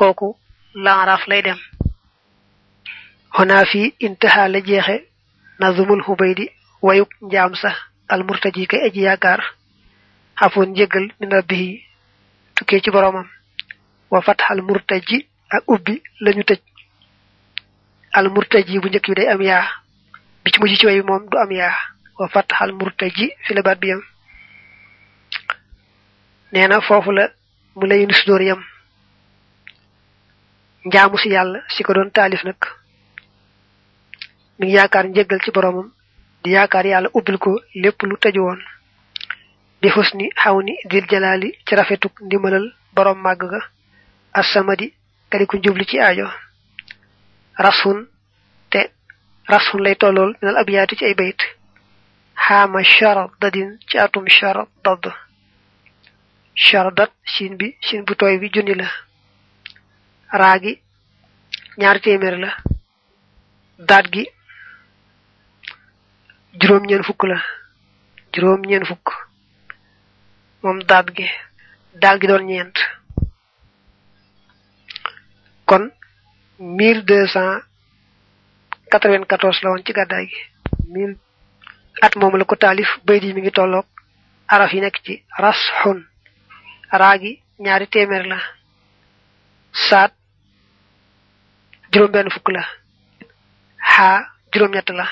Kooku 0.00 0.28
laaraaf 0.84 1.22
lay 1.30 1.42
dem 1.46 1.58
xonaa 3.36 3.64
fii 3.70 3.94
intaha 4.06 4.48
la 4.52 4.60
jeexe 4.68 4.96
nazumul 5.60 6.02
xubaydi 6.06 6.44
wayuk 6.86 7.10
njaam 7.22 7.54
sax 7.62 7.76
al 8.12 8.22
murtaji 8.26 8.66
kay 8.70 8.80
aji 8.86 9.00
yaakaar 9.06 9.40
xafoon 10.40 10.68
njëggal 10.72 11.06
min 11.20 11.30
rabbihi 11.36 11.70
tukkee 12.54 12.80
ci 12.80 12.90
boromam 12.90 13.26
wa 14.10 14.20
fatxal 14.26 14.60
murtaji 14.68 15.18
ak 15.54 15.62
ubbi 15.74 15.94
lañu 16.24 16.42
tëj 16.48 16.60
al 18.18 18.28
murtaji 18.34 18.78
bu 18.80 18.88
njëkk 18.88 19.06
bi 19.08 19.14
day 19.18 19.28
am 19.32 19.42
yaa 19.42 19.66
bi 20.44 20.50
ci 20.52 20.58
mujj 20.60 20.74
ci 20.78 20.86
way 20.86 21.02
moom 21.02 21.22
du 21.30 21.36
am 21.38 21.50
yaa 21.52 21.74
wa 22.18 22.28
fatxal 22.28 22.72
murtaji 22.72 23.26
fi 23.44 23.54
la 23.54 23.62
baat 23.62 23.78
bi 23.80 23.88
yam 23.88 24.02
nee 26.52 26.66
na 26.68 26.80
foofu 26.80 27.10
la 27.12 27.24
mu 27.76 27.86
lay 27.86 28.06
nus 28.06 28.22
dóor 28.26 28.42
yam 28.42 28.60
njaamu 30.84 31.18
si 31.18 31.28
yàlla 31.28 31.60
si 31.68 31.82
ko 31.82 31.92
doon 31.94 32.10
taalif 32.10 32.44
nag. 32.44 32.56
Mi 34.58 34.66
ngi 34.66 34.74
yaakaar 34.76 35.06
njëggal 35.08 35.40
ci 35.44 35.50
boromam 35.50 35.88
di 36.42 36.50
yaakaar 36.50 36.86
yàlla 36.86 37.08
ubbil 37.14 37.38
ko 37.38 37.60
lépp 37.74 38.02
lu 38.02 38.16
tëju 38.16 38.40
woon. 38.42 38.60
Bi 39.80 39.88
husni 39.94 40.30
xaw 40.42 40.60
ni 40.62 40.74
dil 40.90 41.06
jalaali 41.10 41.52
ci 41.66 41.74
rafetuk 41.74 42.20
ndimbalal 42.20 42.72
borom 42.94 43.18
màgg 43.22 43.42
ga. 43.50 43.60
Assamadi 44.32 44.92
kadi 45.30 45.46
ku 45.46 45.58
jubli 45.62 45.84
ci 45.86 45.98
aajo. 46.00 46.26
Rasun 47.58 48.06
te 48.70 48.90
rasun 49.48 49.80
lay 49.82 49.94
tollool 49.96 50.34
minal 50.42 50.56
abiyaati 50.56 50.96
ci 50.96 51.04
ay 51.04 51.14
bayit 51.14 51.40
xaama 52.34 52.82
charadadin 52.84 53.78
ci 53.88 53.98
atum 53.98 54.24
charadad 54.28 55.04
charadat 56.54 57.10
siin 57.26 57.56
bi 57.56 57.76
siin 57.80 58.04
bu 58.06 58.14
tooy 58.14 58.38
bi 58.38 58.50
junni 58.54 58.74
la 58.74 58.86
raagi 60.32 60.82
ñaari 61.78 62.00
téeméer 62.00 62.36
la 62.38 62.50
daat 63.78 64.06
gi 64.12 64.24
juróom 66.60 66.84
ñeen 66.86 67.02
fukk 67.04 67.22
la 67.30 67.38
juróom 68.32 68.60
ñeen 68.66 68.84
fukk 68.90 69.06
moom 70.62 70.78
daat 70.90 71.06
gi 71.16 71.26
daal 72.00 72.18
gi 72.20 72.26
doon 72.26 72.44
ñeent. 72.46 72.76
Kon 75.68 75.90
mille 76.58 77.04
deux 77.04 77.26
cent 77.32 77.60
quatre-vingt-quatorze 78.90 79.62
la 79.62 79.70
woon 79.70 79.84
ci 79.84 79.92
gàddaay 79.92 80.26
gi. 80.26 80.40
Mille 80.92 81.16
at 82.02 82.14
moom 82.16 82.36
la 82.36 82.44
ko 82.44 82.56
taalif 82.56 82.88
bayt 83.04 83.22
yi 83.24 83.32
mi 83.34 83.40
ngi 83.40 83.50
tolloog 83.52 83.86
araf 84.48 84.72
yi 84.72 84.80
nekk 84.80 84.96
ci 85.04 85.14
ras 85.38 85.58
xun 85.82 85.98
raa 86.90 87.18
gi 87.18 87.32
ñaari 87.58 87.86
la 88.28 88.38
saat 89.88 90.12
juróom 91.92 92.10
benn 92.12 92.30
fukk 92.30 92.48
la. 92.52 92.62
Xaa 93.94 94.26
juróom 94.52 94.72
ñett 94.72 94.88
la. 94.90 95.06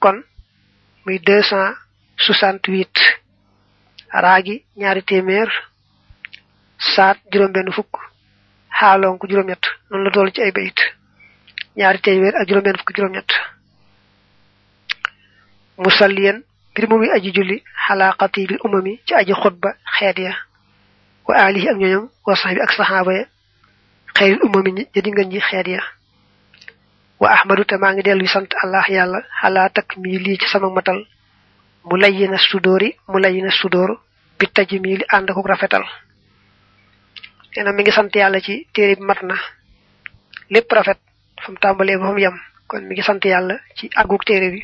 Kon 0.00 0.22
muy 1.04 1.18
deux 1.18 1.42
cent 1.48 1.74
soixante-huit. 2.16 2.94
Raa 4.12 4.42
gi 4.44 4.64
ñaari 4.76 5.02
téeméer. 5.02 5.48
Saat 6.94 7.18
juróom 7.32 7.52
benn 7.52 7.72
fukk. 7.72 7.92
Xaaloon 8.80 9.18
ko 9.18 9.26
juróom 9.28 9.46
ñett. 9.46 9.64
Noonu 9.90 10.04
la 10.04 10.10
toll 10.10 10.32
ci 10.32 10.40
ay 10.42 10.52
bayit. 10.52 10.78
Ñaari 11.76 12.00
téeméer 12.00 12.34
ak 12.36 12.48
juróom 12.48 12.64
benn 12.64 12.78
fukk 12.78 12.96
juróom 12.96 13.12
ñett. 13.12 13.30
Musalliyan 15.78 16.42
mbir 16.72 16.88
mu 16.88 16.96
muy 16.98 17.10
aji 17.10 17.30
julli 17.34 17.62
xalaa 17.86 18.14
xatibil 18.18 18.58
umami 18.64 19.00
ci 19.06 19.14
aji 19.14 19.32
xutba 19.34 19.70
xeet 19.98 20.18
ya. 20.18 20.34
Wa 21.26 21.34
alihi 21.46 21.68
ak 21.68 21.76
ñoñom 21.76 22.08
wa 22.26 22.34
saxbi 22.36 22.60
ak 22.60 22.72
saxaaba 22.72 23.12
ya 23.14 23.24
xeyril 24.16 24.40
umami 24.46 24.70
ñi 24.72 24.82
jadi 24.94 25.10
ngeen 25.10 25.30
ji 25.30 25.40
xeet 25.40 25.66
ya. 25.68 25.82
Wa 27.20 27.28
ahmadu 27.36 27.64
te 27.64 27.76
maa 27.76 27.92
ngi 27.92 28.02
dellu 28.02 28.26
sant 28.26 28.50
allah 28.62 28.84
yàlla 28.88 29.18
xalaa 29.40 29.68
takk 29.70 29.96
mii 29.96 30.18
lii 30.18 30.38
ci 30.38 30.46
sama 30.48 30.68
matal 30.70 31.06
mu 31.84 31.96
layyina 31.96 32.38
sudóori 32.38 32.94
mu 33.08 33.18
layyina 33.18 33.50
sudóor 33.50 33.90
bi 34.38 34.46
taj 34.54 34.70
mii 34.82 34.96
li 34.98 35.04
ànd 35.14 35.30
ak 35.30 35.36
rafetal. 35.46 35.84
Nee 37.56 37.64
na 37.64 37.72
mi 37.72 37.82
ngi 37.82 37.92
sant 37.92 38.14
yàlla 38.14 38.40
ci 38.40 38.66
téere 38.74 38.94
bi 38.96 39.02
mat 39.02 39.22
na 39.22 39.34
lépp 40.50 40.72
rafet. 40.72 40.98
Fa 41.42 41.50
mu 41.52 41.58
tàmbalee 41.58 41.96
ba 41.98 42.06
fa 42.06 42.12
mu 42.12 42.18
yem 42.20 42.36
kon 42.68 42.82
mi 42.86 42.94
ngi 42.94 43.02
sant 43.02 43.22
yàlla 43.24 43.58
ci 43.76 43.90
àggug 44.00 44.24
téere 44.24 44.50
bi 44.50 44.60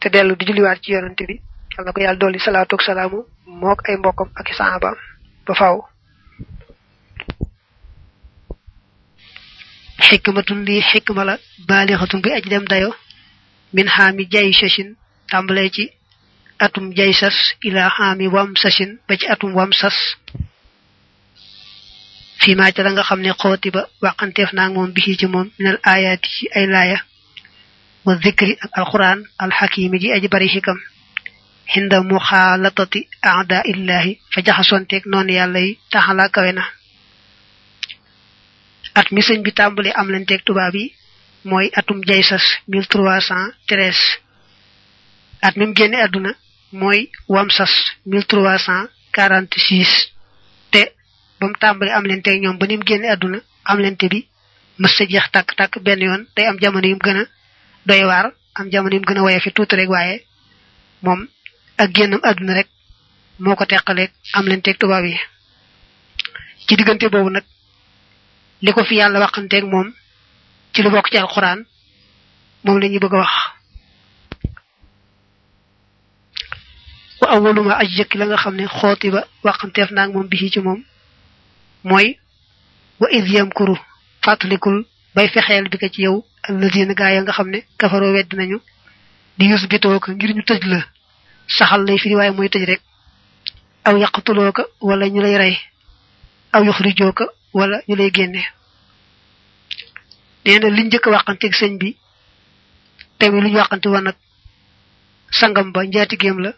te 0.00 0.08
dellu 0.08 0.34
di 0.36 0.44
julliwaat 0.46 0.80
ci 0.82 0.92
yonante 0.92 1.24
bi 1.26 1.40
yal 1.76 1.84
na 1.84 1.92
ko 1.92 2.00
yàlla 2.00 2.18
dolli 2.18 2.38
salaatu 2.38 2.74
ak 2.76 2.82
salaamu 2.82 3.24
mook 3.46 3.88
ay 3.88 3.96
mbokkam 3.96 4.28
ak 4.34 4.50
i 4.50 4.54
saxaabaam 4.54 4.96
ba 5.46 5.54
حكمة 9.98 10.44
لي 10.50 10.82
حكمة 10.82 11.38
بالغة 11.68 12.08
بي 12.14 12.36
أجدام 12.36 12.64
دايو. 12.64 12.94
من 13.72 13.88
حامي 13.88 14.24
جاي 14.24 14.52
ششن. 14.52 14.94
تامبليجي 15.30 15.90
أتم 16.60 16.92
جاي 16.92 17.12
سس 17.12 17.54
إلى 17.64 17.90
حامي 17.90 18.26
وام 18.28 18.54
ششن. 18.56 18.98
بج 19.08 19.24
أتم 19.24 19.54
وام 19.54 19.72
سس 19.72 20.16
فيما 22.38 22.70
تلنغا 22.70 23.02
خمني 23.02 23.30
قوتي 23.30 23.70
با. 23.70 23.86
واقن 24.02 24.32
تفنا 24.32 24.68
موم 24.68 24.92
بيه 24.92 25.16
جموم 25.16 25.50
من 25.60 25.66
الآيات 25.66 26.20
أي 26.56 26.66
لايا 26.66 27.00
والذكر 28.04 28.56
القرآن 28.78 29.24
الحكيم 29.42 29.96
جي 29.96 30.16
أجبري 30.16 30.48
حكم. 30.48 30.78
عند 31.76 31.94
مخالطة 31.94 33.02
أعداء 33.24 33.70
الله. 33.70 34.16
فجحسون 34.32 34.86
تيك 34.86 35.06
نون 35.06 35.30
يالي. 35.30 35.76
تحلا 35.90 36.26
كوينة. 36.26 36.66
At 38.98 39.06
mi 39.12 39.20
sëñ 39.26 39.38
bi 39.44 39.52
tàmbali 39.58 39.90
am 40.00 40.08
lanteeg 40.12 40.42
tubaab 40.46 40.74
yi 40.80 40.86
mooy 41.50 41.66
atum 41.78 41.98
jaysas 42.08 42.44
mille 42.70 42.86
trois 42.92 43.20
cent 43.28 43.52
treize. 43.68 44.04
At 45.46 45.54
mi 45.56 45.66
mu 45.66 45.74
génne 45.78 45.96
àdduna 46.06 46.30
mooy 46.80 47.00
wamsas 47.34 47.72
mille 48.10 48.26
trois 48.30 48.58
cent 48.66 48.88
quarante 49.14 49.56
six 49.66 49.88
te 50.72 50.82
ba 51.38 51.46
mu 51.46 51.54
tàmbali 51.62 51.90
am 51.96 52.04
lanteeg 52.10 52.40
ñoom 52.42 52.58
ba 52.58 52.66
ni 52.66 52.76
mu 52.76 52.84
génne 52.88 53.06
àdduna 53.14 53.38
am 53.64 53.78
lante 53.84 54.06
bi 54.12 54.20
jeex 55.10 55.26
tàkk-tàkk 55.34 55.74
benn 55.84 56.00
yoon. 56.02 56.26
Day 56.36 56.46
am 56.46 56.58
jamono 56.60 56.86
yu 56.88 56.96
gën 57.04 57.16
a 57.20 57.24
doy 57.86 58.02
waar 58.04 58.32
am 58.54 58.70
jamono 58.72 58.94
yu 58.96 59.02
gën 59.02 59.18
a 59.18 59.22
woye 59.22 59.40
fi 59.40 59.50
tuuti 59.52 59.76
rek 59.76 59.88
waaye 59.90 60.24
moom 61.02 61.28
ak 61.78 61.90
génnam 61.94 62.20
àdduna 62.22 62.54
rek 62.54 62.68
moo 63.38 63.54
ko 63.56 63.64
teqaleeg 63.66 64.10
am 64.32 64.46
lanteeg 64.48 64.78
tubaab 64.78 65.04
yi. 65.04 65.18
Ci 66.66 66.76
diggante 66.76 67.08
boobu 67.08 67.30
nag 67.30 67.44
li 68.62 68.72
ko 68.72 68.84
fi 68.84 68.94
yàlla 68.96 69.18
waxanteeg 69.20 69.64
moom 69.64 69.92
ci 70.72 70.82
lu 70.82 70.90
bokk 70.90 71.10
ci 71.10 71.18
alxuraan 71.18 71.64
moom 72.64 72.78
la 72.80 72.86
ñuy 72.88 72.98
bëgg 72.98 73.14
a 73.14 73.18
wax. 73.18 73.34
Wa 77.20 77.26
awaluma 77.34 77.72
aj 77.80 77.88
jëkk 77.96 78.14
la 78.14 78.24
nga 78.26 78.36
xam 78.36 78.54
ne 78.56 78.66
xooti 78.66 79.10
ba 79.10 79.20
waxanteef 79.44 79.90
naag 79.90 80.10
moom 80.12 80.26
bi 80.28 80.50
ci 80.52 80.60
moom 80.60 80.80
mooy 81.84 82.18
wa 83.00 83.08
id 83.10 83.26
yamkuru 83.28 83.74
fàttalikul 84.24 84.84
bay 85.14 85.28
fexeel 85.28 85.68
bi 85.68 85.78
ko 85.78 85.88
ci 85.88 86.02
yow 86.02 86.24
alladina 86.48 86.94
gaa 86.94 87.10
ya 87.14 87.22
nga 87.22 87.32
xam 87.32 87.48
ne 87.50 87.58
kafaroo 87.78 88.12
wedd 88.12 88.32
nañu 88.34 88.58
di 89.38 89.44
yusbitoo 89.50 90.00
ko 90.00 90.12
ngir 90.12 90.34
ñu 90.34 90.42
tëj 90.42 90.62
la. 90.66 90.80
Saxal 91.48 91.84
lay 91.86 91.98
firi 91.98 92.16
waaye 92.16 92.30
mooy 92.32 92.48
tëj 92.48 92.64
rek. 92.64 92.80
Aw 93.84 93.96
yaqtuloo 93.96 94.52
ko 94.52 94.62
ñu 94.82 95.20
lay 95.22 95.36
rey. 95.38 95.56
Wala 97.56 97.76
ñu 97.88 97.94
lay 97.96 98.10
génne. 98.16 98.42
Nee 100.44 100.58
na 100.60 100.68
liñ 100.76 100.86
njëkk 100.88 101.06
waxanteeg 101.14 101.54
sëñ 101.60 101.72
bi 101.80 101.96
tamit 103.18 103.42
lu 103.42 103.48
ñu 103.50 103.58
waxante 103.58 103.86
woon 103.88 104.04
nag 104.04 104.16
sangam 105.38 105.72
ba 105.72 105.80
njaatigéem 105.84 106.38
la 106.44 106.50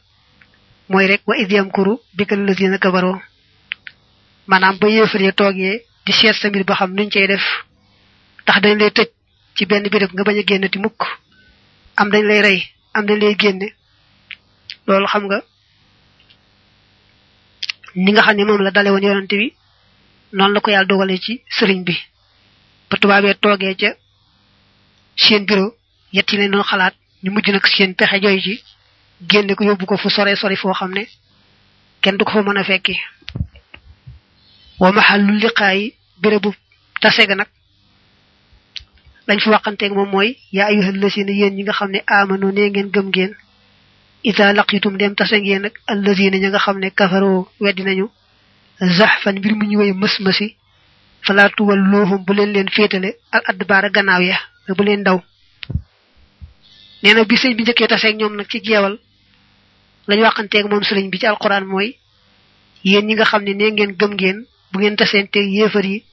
mooy 0.88 1.06
rek 1.06 1.22
wa 1.26 1.34
id 1.42 1.50
yamkuru 1.52 1.92
bika 2.16 2.34
alladina 2.34 2.78
kafaroo 2.78 3.18
maanaam 4.48 4.76
ba 4.80 4.86
yéefar 4.88 5.22
ya 5.22 5.32
toogee 5.32 5.84
di 6.04 6.12
seet 6.12 6.34
sa 6.40 6.48
mbir 6.48 6.64
ba 6.64 6.74
xam 6.74 6.90
nuñ 6.94 7.08
cey 7.12 7.26
def 7.26 7.44
ndax 8.42 8.58
dañ 8.62 8.74
lay 8.80 8.90
tëj 8.90 9.08
ci 9.56 9.66
benn 9.66 9.88
béréb 9.92 10.10
nga 10.12 10.24
bañ 10.24 10.38
a 10.38 10.42
génn 10.48 10.68
ti 10.70 10.78
mukk. 10.78 11.00
Am 11.96 12.08
dañ 12.10 12.22
lay 12.26 12.40
rey 12.42 12.60
am 12.94 13.04
dañ 13.06 13.18
lay 13.20 13.34
génne. 13.38 13.68
Loolu 14.86 15.06
xam 15.06 15.24
nga 15.26 15.38
ni 17.94 18.12
nga 18.12 18.22
xam 18.22 18.36
ne 18.36 18.44
moom 18.44 18.62
la 18.62 18.70
dale 18.70 18.90
woon 18.90 19.02
yonante 19.02 19.36
bi 19.36 19.52
noonu 20.32 20.54
la 20.54 20.60
ko 20.60 20.70
yàlla 20.70 20.86
dogale 20.90 21.16
ci 21.24 21.42
sëriñ 21.56 21.82
bi. 21.84 21.94
ba 22.90 22.96
tubaabee 23.00 23.34
toogee 23.42 23.74
ca 23.80 23.90
seen 25.16 25.44
bureau 25.46 25.74
yett 26.12 26.30
yi 26.32 26.48
xalaat 26.70 26.94
ñu 27.22 27.30
mujj 27.32 27.48
nag 27.50 27.66
seen 27.66 27.94
pexe 27.94 28.20
joy 28.22 28.40
ci 28.40 28.62
génne 29.30 29.54
ko 29.54 29.64
yóbbu 29.64 29.84
ko 29.86 29.96
fu 29.96 30.08
sore 30.10 30.36
sori 30.36 30.56
foo 30.56 30.72
xam 30.72 30.92
ne 30.94 31.02
kenn 32.02 32.16
du 32.16 32.24
ko 32.24 32.30
fa 32.32 32.42
mën 32.42 32.58
a 32.58 32.64
fekki 32.64 32.94
wa 34.80 34.92
mahallu 34.92 35.32
liqaayi 35.42 35.94
bérébu 36.22 36.50
tase 37.00 37.26
ga 37.28 37.34
nag 37.34 37.48
lañ 39.26 39.38
fi 39.40 39.48
waxanteeg 39.50 39.92
moom 39.92 40.10
mooy 40.10 40.36
yaa 40.52 40.68
ayyuhal 40.70 40.98
lazina 41.02 41.32
yéen 41.32 41.54
ñi 41.56 41.62
nga 41.62 41.72
xam 41.72 41.90
ne 41.90 42.00
amano 42.06 42.50
nee 42.52 42.70
ngeen 42.70 42.88
gëm 42.94 43.06
ngeen 43.08 43.32
ida 44.22 44.52
laqitum 44.52 44.96
dem 44.96 45.14
tase 45.14 45.36
ngeen 45.40 45.64
ak 45.66 45.74
allazina 45.86 46.36
ñi 46.38 46.48
nga 46.48 46.58
xam 46.58 46.78
ne 46.78 46.88
kafaroo 46.90 47.48
weddi 47.60 47.82
nañu 47.82 48.06
zahfan 48.80 49.38
mbir 49.38 49.54
mu 49.54 49.64
ñu 49.66 49.78
woy 49.78 49.92
mës-mësi. 49.92 50.56
Falaa 51.26 51.48
tuwalluhum 51.56 52.24
bu 52.24 52.32
leen 52.34 52.52
leen 52.52 52.68
féetale 52.70 53.16
al 53.32 53.42
adbaara 53.50 53.88
gannaaw 53.90 54.22
ya 54.22 54.38
bu 54.76 54.82
leen 54.84 55.02
daw. 55.04 55.18
Nee 57.02 57.24
bi 57.24 57.36
sëñ 57.36 57.54
bi 57.56 57.62
njëkkee 57.62 57.86
taseeg 57.88 58.16
ñoom 58.16 58.34
nag 58.36 58.48
ci 58.50 58.60
jeewal 58.62 58.98
lañu 60.08 60.22
waxanteeg 60.22 60.66
moom 60.70 60.82
sëriñ 60.84 61.10
bi 61.10 61.18
ci 61.18 61.26
alquran 61.26 61.64
mooy 61.66 61.96
yéen 62.84 63.06
ñi 63.06 63.14
nga 63.14 63.24
xam 63.24 63.42
ne 63.44 63.52
nee 63.54 63.70
ngeen 63.72 63.92
gëm 63.98 64.12
ngeen 64.14 64.38
bu 64.72 64.78
ngeen 64.78 64.96
taseenteeg 64.96 65.46
yéefar 65.56 65.84
yi 65.84 66.04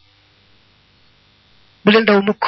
bu 1.83 1.91
leen 1.91 2.05
daw 2.05 2.21
mukk. 2.21 2.43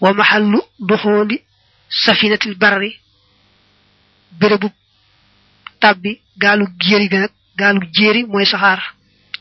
Wa 0.00 0.12
mahallu 0.14 0.60
duxooli 0.78 1.36
safinatil 1.88 2.54
barri 2.56 2.90
bérébu 4.38 4.68
tàbbi 5.80 6.20
gaalu 6.42 6.64
jéeri 6.78 7.08
ga 7.08 7.18
nag 7.20 7.32
gaalu 7.60 7.80
jéeri 7.96 8.22
mooy 8.32 8.46
saxaar 8.52 8.80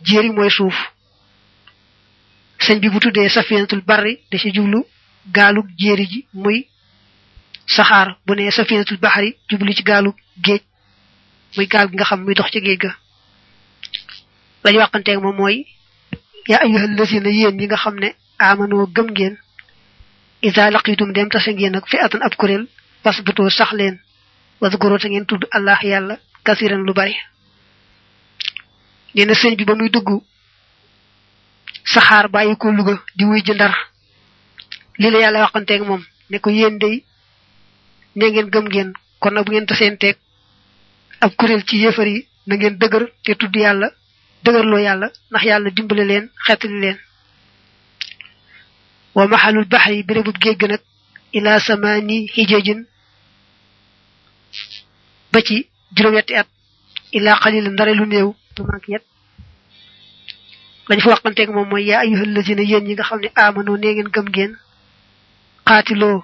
jéeri 0.07 0.29
mooy 0.37 0.49
suuf. 0.57 0.75
Sëñ 2.65 2.79
bi 2.81 2.89
bu 2.89 2.99
tuddee 2.99 3.29
safinatul 3.29 3.81
barri 3.89 4.13
da 4.31 4.37
ci 4.37 4.51
jublu 4.55 4.79
gaalu 5.35 5.61
jéeri 5.81 6.05
ji 6.11 6.19
muy 6.33 6.67
saxaar 7.75 8.07
bu 8.25 8.33
ne 8.35 8.51
safinatul 8.51 8.97
baxari 9.03 9.35
jublu 9.49 9.73
ci 9.73 9.83
gaalu 9.83 10.11
géej 10.45 10.61
muy 11.55 11.67
gaal 11.67 11.87
gi 11.89 11.95
nga 11.95 12.05
xam 12.09 12.19
muy 12.23 12.33
dox 12.35 12.49
ci 12.51 12.59
géej 12.61 12.77
ga. 12.83 12.91
Lañu 14.63 14.77
waxanteeg 14.79 15.19
moom 15.23 15.35
mooy 15.35 15.65
yaa 16.47 16.61
ayyuhal 16.63 16.95
lazina 16.97 17.29
yéen 17.29 17.55
ñi 17.57 17.65
nga 17.67 17.77
xam 17.83 17.95
ne 17.99 18.09
amanoo 18.39 18.85
gëm 18.95 19.07
ngeen 19.11 19.35
isa 20.41 20.71
laqitum 20.71 21.11
dem 21.13 21.29
tase 21.29 21.49
ngeen 21.53 21.75
ak 21.75 21.87
fi 21.89 21.97
atan 21.97 22.21
ab 22.23 22.35
kuréel 22.35 22.67
fasbutoo 23.03 23.49
sax 23.49 23.71
leen 23.79 23.95
wasgoro 24.61 24.97
te 24.99 25.07
ngeen 25.09 25.25
tudd 25.25 25.43
allah 25.51 25.79
yàlla 25.83 26.15
kasiran 26.43 26.83
lu 26.87 26.93
bari. 26.93 27.15
Nee 29.15 29.25
na 29.25 29.33
bi 29.57 29.65
ba 29.65 29.75
muy 29.75 29.89
dugg 29.89 30.09
saxaar 31.93 32.25
bàyyi 32.33 32.55
ko 32.57 32.71
Luga 32.71 32.93
di 33.17 33.23
wuy 33.25 33.41
ji 33.45 33.53
Ndar. 33.53 33.73
Lii 34.99 35.11
la 35.11 35.19
yàlla 35.19 35.39
waxanteeg 35.43 35.81
moom 35.87 36.03
ne 36.29 36.37
ko 36.39 36.49
yéen 36.49 36.77
day 36.77 37.03
nee 38.15 38.29
ngeen 38.31 38.49
gëm 38.53 38.65
ngeen 38.67 38.89
kon 39.19 39.31
nag 39.33 39.45
bu 39.45 39.51
ngeen 39.51 39.65
taseenteeg 39.65 40.17
ab 41.23 41.31
kuréel 41.37 41.63
ci 41.67 41.75
yéefar 41.77 42.07
yi 42.07 42.27
na 42.47 42.55
ngeen 42.55 42.77
dëgër 42.81 43.03
te 43.23 43.31
tudd 43.39 43.55
yàlla 43.55 43.87
dëgërloo 44.43 44.79
yàlla 44.87 45.07
ndax 45.29 45.43
yàlla 45.49 45.69
dimbale 45.75 46.03
leen 46.05 46.25
xeetali 46.45 46.79
leen. 46.83 46.97
Wa 49.15 49.27
maxalul 49.27 49.65
yi 49.95 50.03
bérébub 50.03 50.37
géej 50.41 50.57
gi 50.59 50.67
nag 50.67 50.81
ila 51.37 51.59
samaani 51.59 52.27
xijajin 52.33 52.85
ba 55.31 55.39
ci 55.41 55.55
juróom-ñetti 55.95 56.33
at 56.35 56.47
ilaa 57.11 57.39
xalil 57.41 57.67
ndare 57.71 57.93
lu 57.95 58.05
néew. 58.05 58.33
Lu 58.59 58.65
manque 58.69 58.89
yet 58.93 59.03
lañ 60.89 60.99
fa 61.01 61.51
moom 61.53 61.69
mooy 61.69 61.83
yaa 61.89 62.01
ayyuhal 62.03 62.33
lazina 62.33 62.63
ñi 62.63 62.93
nga 62.93 63.03
xam 63.03 63.19
ne 63.21 63.29
amano 63.35 63.77
nee 63.77 63.93
ngeen 63.93 64.09
gëm 64.15 64.27
ngeen 64.29 64.53
xaatiloo 65.67 66.19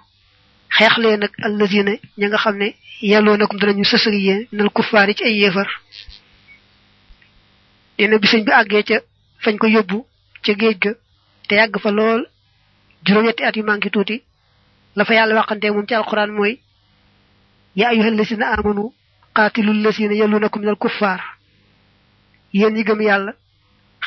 xeex 0.77 0.97
leen 1.03 1.23
ak 1.25 1.33
allazina 1.47 1.91
ñi 2.19 2.25
nga 2.27 2.37
xam 2.43 2.55
ne 2.57 2.67
yelloo 3.01 3.37
nakum 3.37 3.59
danañu 3.59 3.85
sësëri 3.91 4.19
yéen 4.27 4.47
nal 4.51 4.69
kuffaari 4.75 5.13
ci 5.15 5.23
ay 5.23 5.35
yéefar. 5.41 5.69
Dina 7.97 8.17
bi 8.17 8.27
sëñ 8.27 8.43
bi 8.45 8.51
àggee 8.51 8.83
ca 8.89 8.97
fañ 9.43 9.55
ko 9.57 9.67
yóbbu 9.67 9.97
ca 10.43 10.51
géej 10.59 10.77
ga 10.83 10.91
te 11.47 11.55
yàgg 11.55 11.75
fa 11.83 11.91
lool 11.91 12.21
juróom-ñetti 13.05 13.43
at 13.43 13.55
yu 13.55 13.63
manqué 13.63 13.89
tuuti 13.89 14.23
la 14.95 15.05
fa 15.05 15.13
yàlla 15.13 15.35
waxante 15.35 15.71
moom 15.71 15.87
ci 15.87 15.93
alquran 15.93 16.31
mooy 16.37 16.59
yaa 17.75 17.89
ayyuhal 17.91 18.15
lasina 18.17 18.45
amanu 18.57 18.93
qaatilul 19.35 19.79
lasina 19.83 20.13
yalunakum 20.13 20.61
minal 20.61 20.75
kuffaar. 20.77 21.34
Yéen 22.57 22.73
ñi 22.75 22.83
gëm 22.87 23.01
yàlla. 23.01 23.31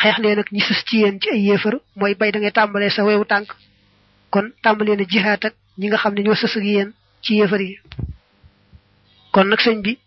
Xeex 0.00 0.16
leen 0.22 0.38
ak 0.42 0.48
ñi 0.52 0.60
sës 0.66 0.80
ci 0.86 0.96
yéen 1.02 1.20
ci 1.20 1.28
ay 1.34 1.40
yéefar 1.48 1.74
mooy 1.98 2.14
bay 2.14 2.30
da 2.32 2.38
ngay 2.38 2.52
tàmbalee 2.56 2.90
sa 2.90 3.04
wewu 3.04 3.24
tànk. 3.24 3.48
Kon 4.32 4.46
tàmbalee 4.62 4.96
na 4.96 5.04
jihaat 5.12 5.44
ak 5.48 5.54
ñi 5.78 5.86
nga 5.88 5.98
xam 6.02 6.14
ne 6.14 6.22
ñoo 6.22 6.34
sës 6.40 6.54
ak 6.58 6.64
yéen 6.64 6.90
ci 7.22 7.34
yéefar 7.38 7.60
yi. 7.60 7.74
Kon 9.32 9.46
nag 9.48 9.60
sëñ 9.60 9.78
bi 9.84 9.98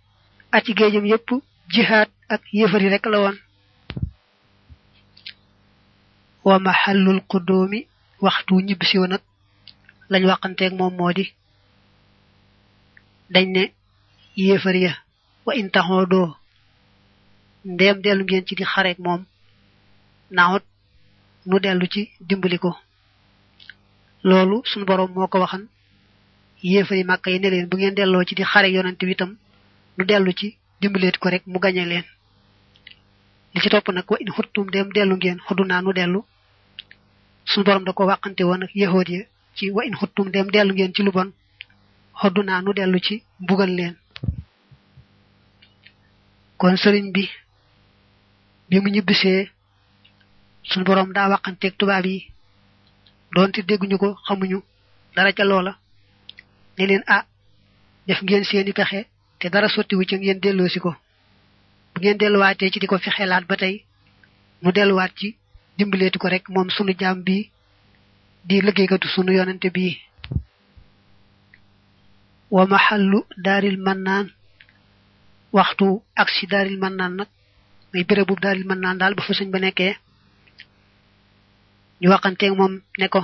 at 0.52 0.64
ci 0.66 0.74
géejam 0.78 1.06
yépp 1.06 1.30
jihaat 1.74 2.10
ak 2.34 2.42
yéefar 2.54 2.82
yi 2.82 2.90
rek 2.90 3.06
la 3.06 3.20
woon. 3.24 3.38
Wa 6.46 6.60
mahallul 6.60 7.22
qudoomi 7.30 7.80
waxtu 8.22 8.54
ñibbisi 8.68 8.98
woon 8.98 9.10
nag 9.14 9.22
lañ 10.12 10.24
waxanteeg 10.30 10.74
moom 10.74 10.94
moo 10.98 11.14
di 11.14 11.26
dañ 13.34 13.48
ne 13.56 13.64
yéefar 14.36 14.76
ya 14.76 14.94
wa 15.46 15.54
in 15.56 15.70
doo 17.64 17.74
ndeem 17.74 18.02
dellu 18.02 18.24
ngeen 18.24 18.46
ci 18.46 18.56
di 18.56 18.64
xareek 18.64 19.00
moom. 19.00 19.26
Naawut 20.32 20.64
nu 21.46 21.60
dellu 21.60 21.86
ci 21.88 22.10
dimbali 22.20 22.58
ko. 22.60 22.76
Loolu 24.24 24.62
suñu 24.66 24.86
boroom 24.86 25.12
moo 25.14 25.28
ko 25.28 25.40
waxan. 25.40 25.68
Yéefar 26.64 26.98
yi 26.98 27.04
màkk 27.04 27.26
yi 27.28 27.40
ne 27.40 27.50
leen 27.50 27.68
bu 27.70 27.78
ngeen 27.78 27.96
delloo 27.96 28.24
ci 28.24 28.36
di 28.36 28.44
xare 28.44 28.68
yonante 28.72 29.06
bi 29.06 29.12
itam 29.12 29.36
nu 29.98 30.06
dellu 30.06 30.32
ci 30.34 30.58
dimbaleet 30.82 31.18
ko 31.18 31.30
rek 31.30 31.44
mu 31.48 31.60
gañe 31.60 31.86
leen. 31.86 32.04
Li 33.54 33.62
ci 33.62 33.70
topp 33.70 33.90
nag 33.90 34.06
wa 34.10 34.18
in 34.20 34.32
xuttum 34.32 34.70
dem 34.70 34.90
dellu 34.94 35.16
ngeen 35.16 35.40
xuddu 35.48 35.64
naa 35.66 35.82
nu 35.82 35.94
dellu. 35.94 36.24
Suñu 37.46 37.64
borom 37.66 37.84
da 37.84 37.94
ko 37.94 38.06
waxante 38.06 38.42
woon 38.44 38.64
ak 38.64 38.76
yahood 38.76 39.10
ya 39.10 39.22
ci 39.56 39.70
wa 39.72 39.84
in 39.86 39.96
xuttum 39.96 40.30
dem 40.32 40.50
dellu 40.52 40.74
ngeen 40.74 40.94
ci 40.94 41.04
lu 41.04 41.12
bon 41.12 41.32
xoddu 42.14 42.44
naa 42.44 42.62
nu 42.62 42.74
dellu 42.74 43.00
ci 43.00 43.24
mbugal 43.40 43.70
leen. 43.76 43.96
Kon 46.58 46.76
sëriñ 46.78 47.12
bi 47.12 47.28
bi 48.72 48.80
mu 48.84 48.88
ñibbisee 48.96 49.42
suñu 50.70 50.84
borom 50.88 51.10
daa 51.16 51.30
waxanteeg 51.34 51.74
tubaab 51.80 52.06
yi 52.06 52.18
doonte 53.36 53.60
dégguñu 53.70 53.98
ko 54.04 54.10
xamuñu 54.26 54.60
dara 55.16 55.32
ca 55.38 55.44
loola 55.44 55.74
ne 56.78 56.84
leen 56.90 57.04
ah 57.16 57.24
def 58.08 58.20
ngeen 58.24 58.44
seeni 58.50 58.74
pexe 58.74 59.00
te 59.40 59.46
dara 59.54 59.68
sottiwu 59.70 60.04
ci 60.10 60.16
ngeen 60.18 60.40
delloosi 60.44 60.80
ko. 60.80 60.92
Bu 61.94 61.98
ngeen 62.02 62.18
delluwaatee 62.22 62.72
ci 62.72 62.80
di 62.80 62.88
ko 62.88 62.98
fexelaat 62.98 63.46
ba 63.50 63.56
tey 63.62 63.76
nu 64.62 64.72
delluwaat 64.72 65.12
ci 65.20 65.28
dimbaleeti 65.78 66.18
ko 66.20 66.28
rek 66.28 66.46
moom 66.50 66.70
sunu 66.70 66.94
jaam 67.00 67.18
bi 67.28 67.50
di 68.48 68.62
liggéeykatu 68.62 69.08
sunu 69.08 69.32
yonente 69.38 69.70
bii 69.76 69.96
wa 72.56 72.64
mahallu 72.72 73.20
daaril 73.46 73.78
mannaan 73.88 74.28
waxtu 75.58 75.88
ak 76.22 76.30
si 76.36 76.48
daaril 76.48 76.78
mannaan 76.84 77.14
nag 77.20 77.30
muy 77.92 78.04
bérébu 78.08 78.34
daaril 78.44 78.66
mannaan 78.70 78.98
daal 79.00 79.14
ba 79.18 79.24
fa 79.28 79.34
sëñ 79.38 79.50
ba 79.54 79.60
nekkee 79.60 79.94
ñu 82.02 82.08
waxanteeg 82.14 82.54
moom 82.60 82.74
ne 83.00 83.08
ko 83.14 83.22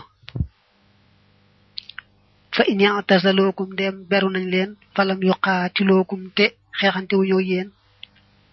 fa 2.56 2.64
in 2.72 2.80
ya'tazalookum 2.84 3.70
dem 3.80 3.96
beru 4.10 4.30
nañ 4.34 4.46
leen 4.54 4.72
falam 4.96 5.20
yuqaatilookum 5.30 6.22
te 6.38 6.46
xeexante 6.80 7.14
wu 7.18 7.24
ñëw 7.30 7.42
yéen 7.50 7.70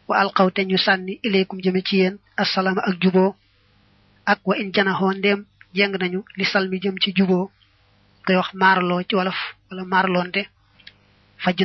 wa 0.08 0.14
alqaw 0.22 0.48
te 0.54 0.60
ñu 0.68 0.76
sànni 0.86 1.12
ilaykum 1.26 1.58
jëme 1.64 1.80
ci 1.86 1.94
yéen 2.00 2.14
assalaama 2.42 2.82
ak 2.88 2.94
juboo 3.02 3.30
ak 4.32 4.38
wa 4.48 4.54
in 4.62 4.70
janaxoo 4.74 5.12
ndéem 5.18 5.40
jeng 5.76 5.94
nañu 6.00 6.20
li 6.38 6.44
salmi 6.52 6.76
jëm 6.82 6.96
ci 7.02 7.08
juboo 7.18 7.46
ngay 8.22 8.36
wax 8.40 8.50
maaraloo 8.60 9.02
ci 9.08 9.14
wolof 9.18 9.38
wala 9.68 9.82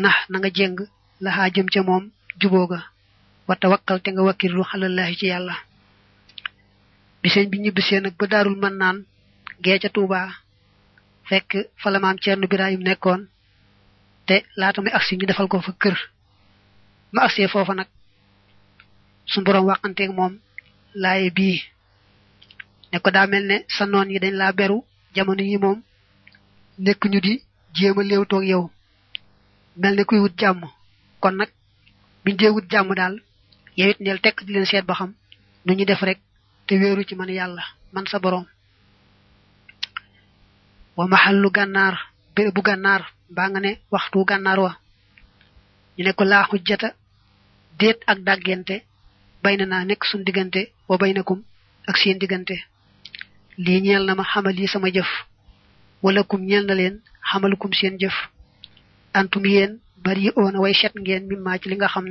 nax 0.03 0.17
na 0.29 0.37
nga 0.39 0.49
jeng 0.57 0.77
laxaa 1.23 1.49
jëm 1.55 1.67
ca 1.73 1.81
moom 1.87 2.03
juboo 2.41 2.65
ga 2.71 2.79
wa 3.49 3.55
tawakkal 3.61 3.97
te 4.03 4.09
nga 4.13 4.21
wakkirlu 4.27 4.61
xalallahi 4.69 5.17
ci 5.19 5.25
yàlla. 5.33 5.55
Bi 7.21 7.27
sëñ 7.33 7.45
bi 7.51 7.57
ñibbisee 7.63 7.99
nag 8.01 8.13
ba 8.19 8.25
daarul 8.31 8.57
mën 8.61 8.75
naan 8.81 8.97
gee 9.63 9.79
ca 9.81 9.89
Tuuba 9.95 10.19
fekk 11.29 11.51
fa 11.81 11.87
la 11.91 11.99
maam 12.03 12.17
Ceerno 12.23 12.45
Birahim 12.51 12.81
nekkoon 12.85 13.21
te 14.27 14.35
laata 14.59 14.79
muy 14.81 14.93
agsi 14.97 15.13
ñu 15.17 15.25
defal 15.27 15.47
ko 15.51 15.57
fa 15.65 15.71
kër. 15.81 15.97
Ma 17.13 17.19
agsee 17.25 17.47
foofa 17.53 17.73
nag 17.75 17.89
su 19.31 19.37
boroom 19.45 19.65
waxanteeg 19.69 20.11
moom 20.17 20.33
laaye 21.01 21.27
bii 21.37 21.59
ne 22.91 22.97
ko 23.03 23.09
daa 23.15 23.27
mel 23.31 23.45
ne 23.49 23.57
sa 23.75 23.83
noon 23.85 24.11
yi 24.13 24.19
dañ 24.23 24.35
laa 24.41 24.53
beru 24.59 24.77
jamono 25.15 25.43
yi 25.49 25.57
moom 25.63 25.79
nekk 26.85 27.01
ñu 27.11 27.19
di 27.25 27.33
yow. 28.51 28.63
Mel 29.81 29.97
kuy 30.09 30.19
wut 30.23 30.35
jàmm. 30.41 30.61
Kon 31.21 31.35
nag 31.39 31.49
biñ 32.23 32.35
wut 32.55 32.67
jàmm 32.71 32.89
yow 33.77 33.89
it 33.91 33.99
neel 33.99 34.19
tekk 34.21 34.43
di 34.45 34.53
leen 34.53 34.65
seet 34.65 34.85
ba 34.85 34.93
xam 34.99 35.11
nu 35.65 35.73
ñu 35.73 35.85
def 35.85 36.01
rek 36.01 36.19
te 36.67 36.73
wéeru 36.79 37.03
ci 37.07 37.15
man 37.15 37.29
yàlla 37.29 37.63
man 37.93 38.05
sa 38.07 38.19
boroom 38.19 38.45
wa 40.97 41.07
maxallu 41.07 41.49
gànnaar 41.57 41.95
béré 42.35 42.51
bu 42.55 42.61
gànnaar 42.61 43.01
mbaa 43.31 43.49
nga 43.49 43.59
ne 43.65 43.71
waxtu 43.93 44.19
gànnaar 44.29 44.59
wa. 44.65 44.71
Ñu 45.97 46.03
ne 46.05 46.11
ko 46.17 46.23
laa 46.31 46.47
xujjata 46.49 46.89
déet 47.79 47.99
ak 48.11 48.19
dàggente 48.27 48.75
bay 49.43 49.55
na 49.57 49.65
naa 49.65 49.83
nekk 49.85 50.03
suñ 50.09 50.21
diggante 50.27 50.61
wa 50.89 50.95
baynakum 51.01 51.39
ak 51.89 51.95
seen 52.01 52.17
diggante. 52.21 52.55
Lii 53.63 53.81
ñeel 53.85 54.03
na 54.05 54.15
ma 54.15 54.23
xamal 54.31 54.57
sama 54.73 54.89
jëf 54.95 55.09
wala 56.03 56.21
kum 56.29 56.41
ñeel 56.49 56.65
na 56.65 56.73
leen 56.79 56.95
xamalukum 57.29 57.71
seen 57.79 57.95
jëf. 58.01 58.15
Antum 59.13 59.45
yéen 59.45 59.71
bari 60.03 60.29
oona 60.35 60.59
way 60.63 60.73
set 60.73 60.93
ngeen 60.95 61.23
mi 61.27 61.35
maa 61.35 61.57
ci 61.61 61.69
li 61.69 61.75
nga 61.75 61.87
xam 61.93 62.05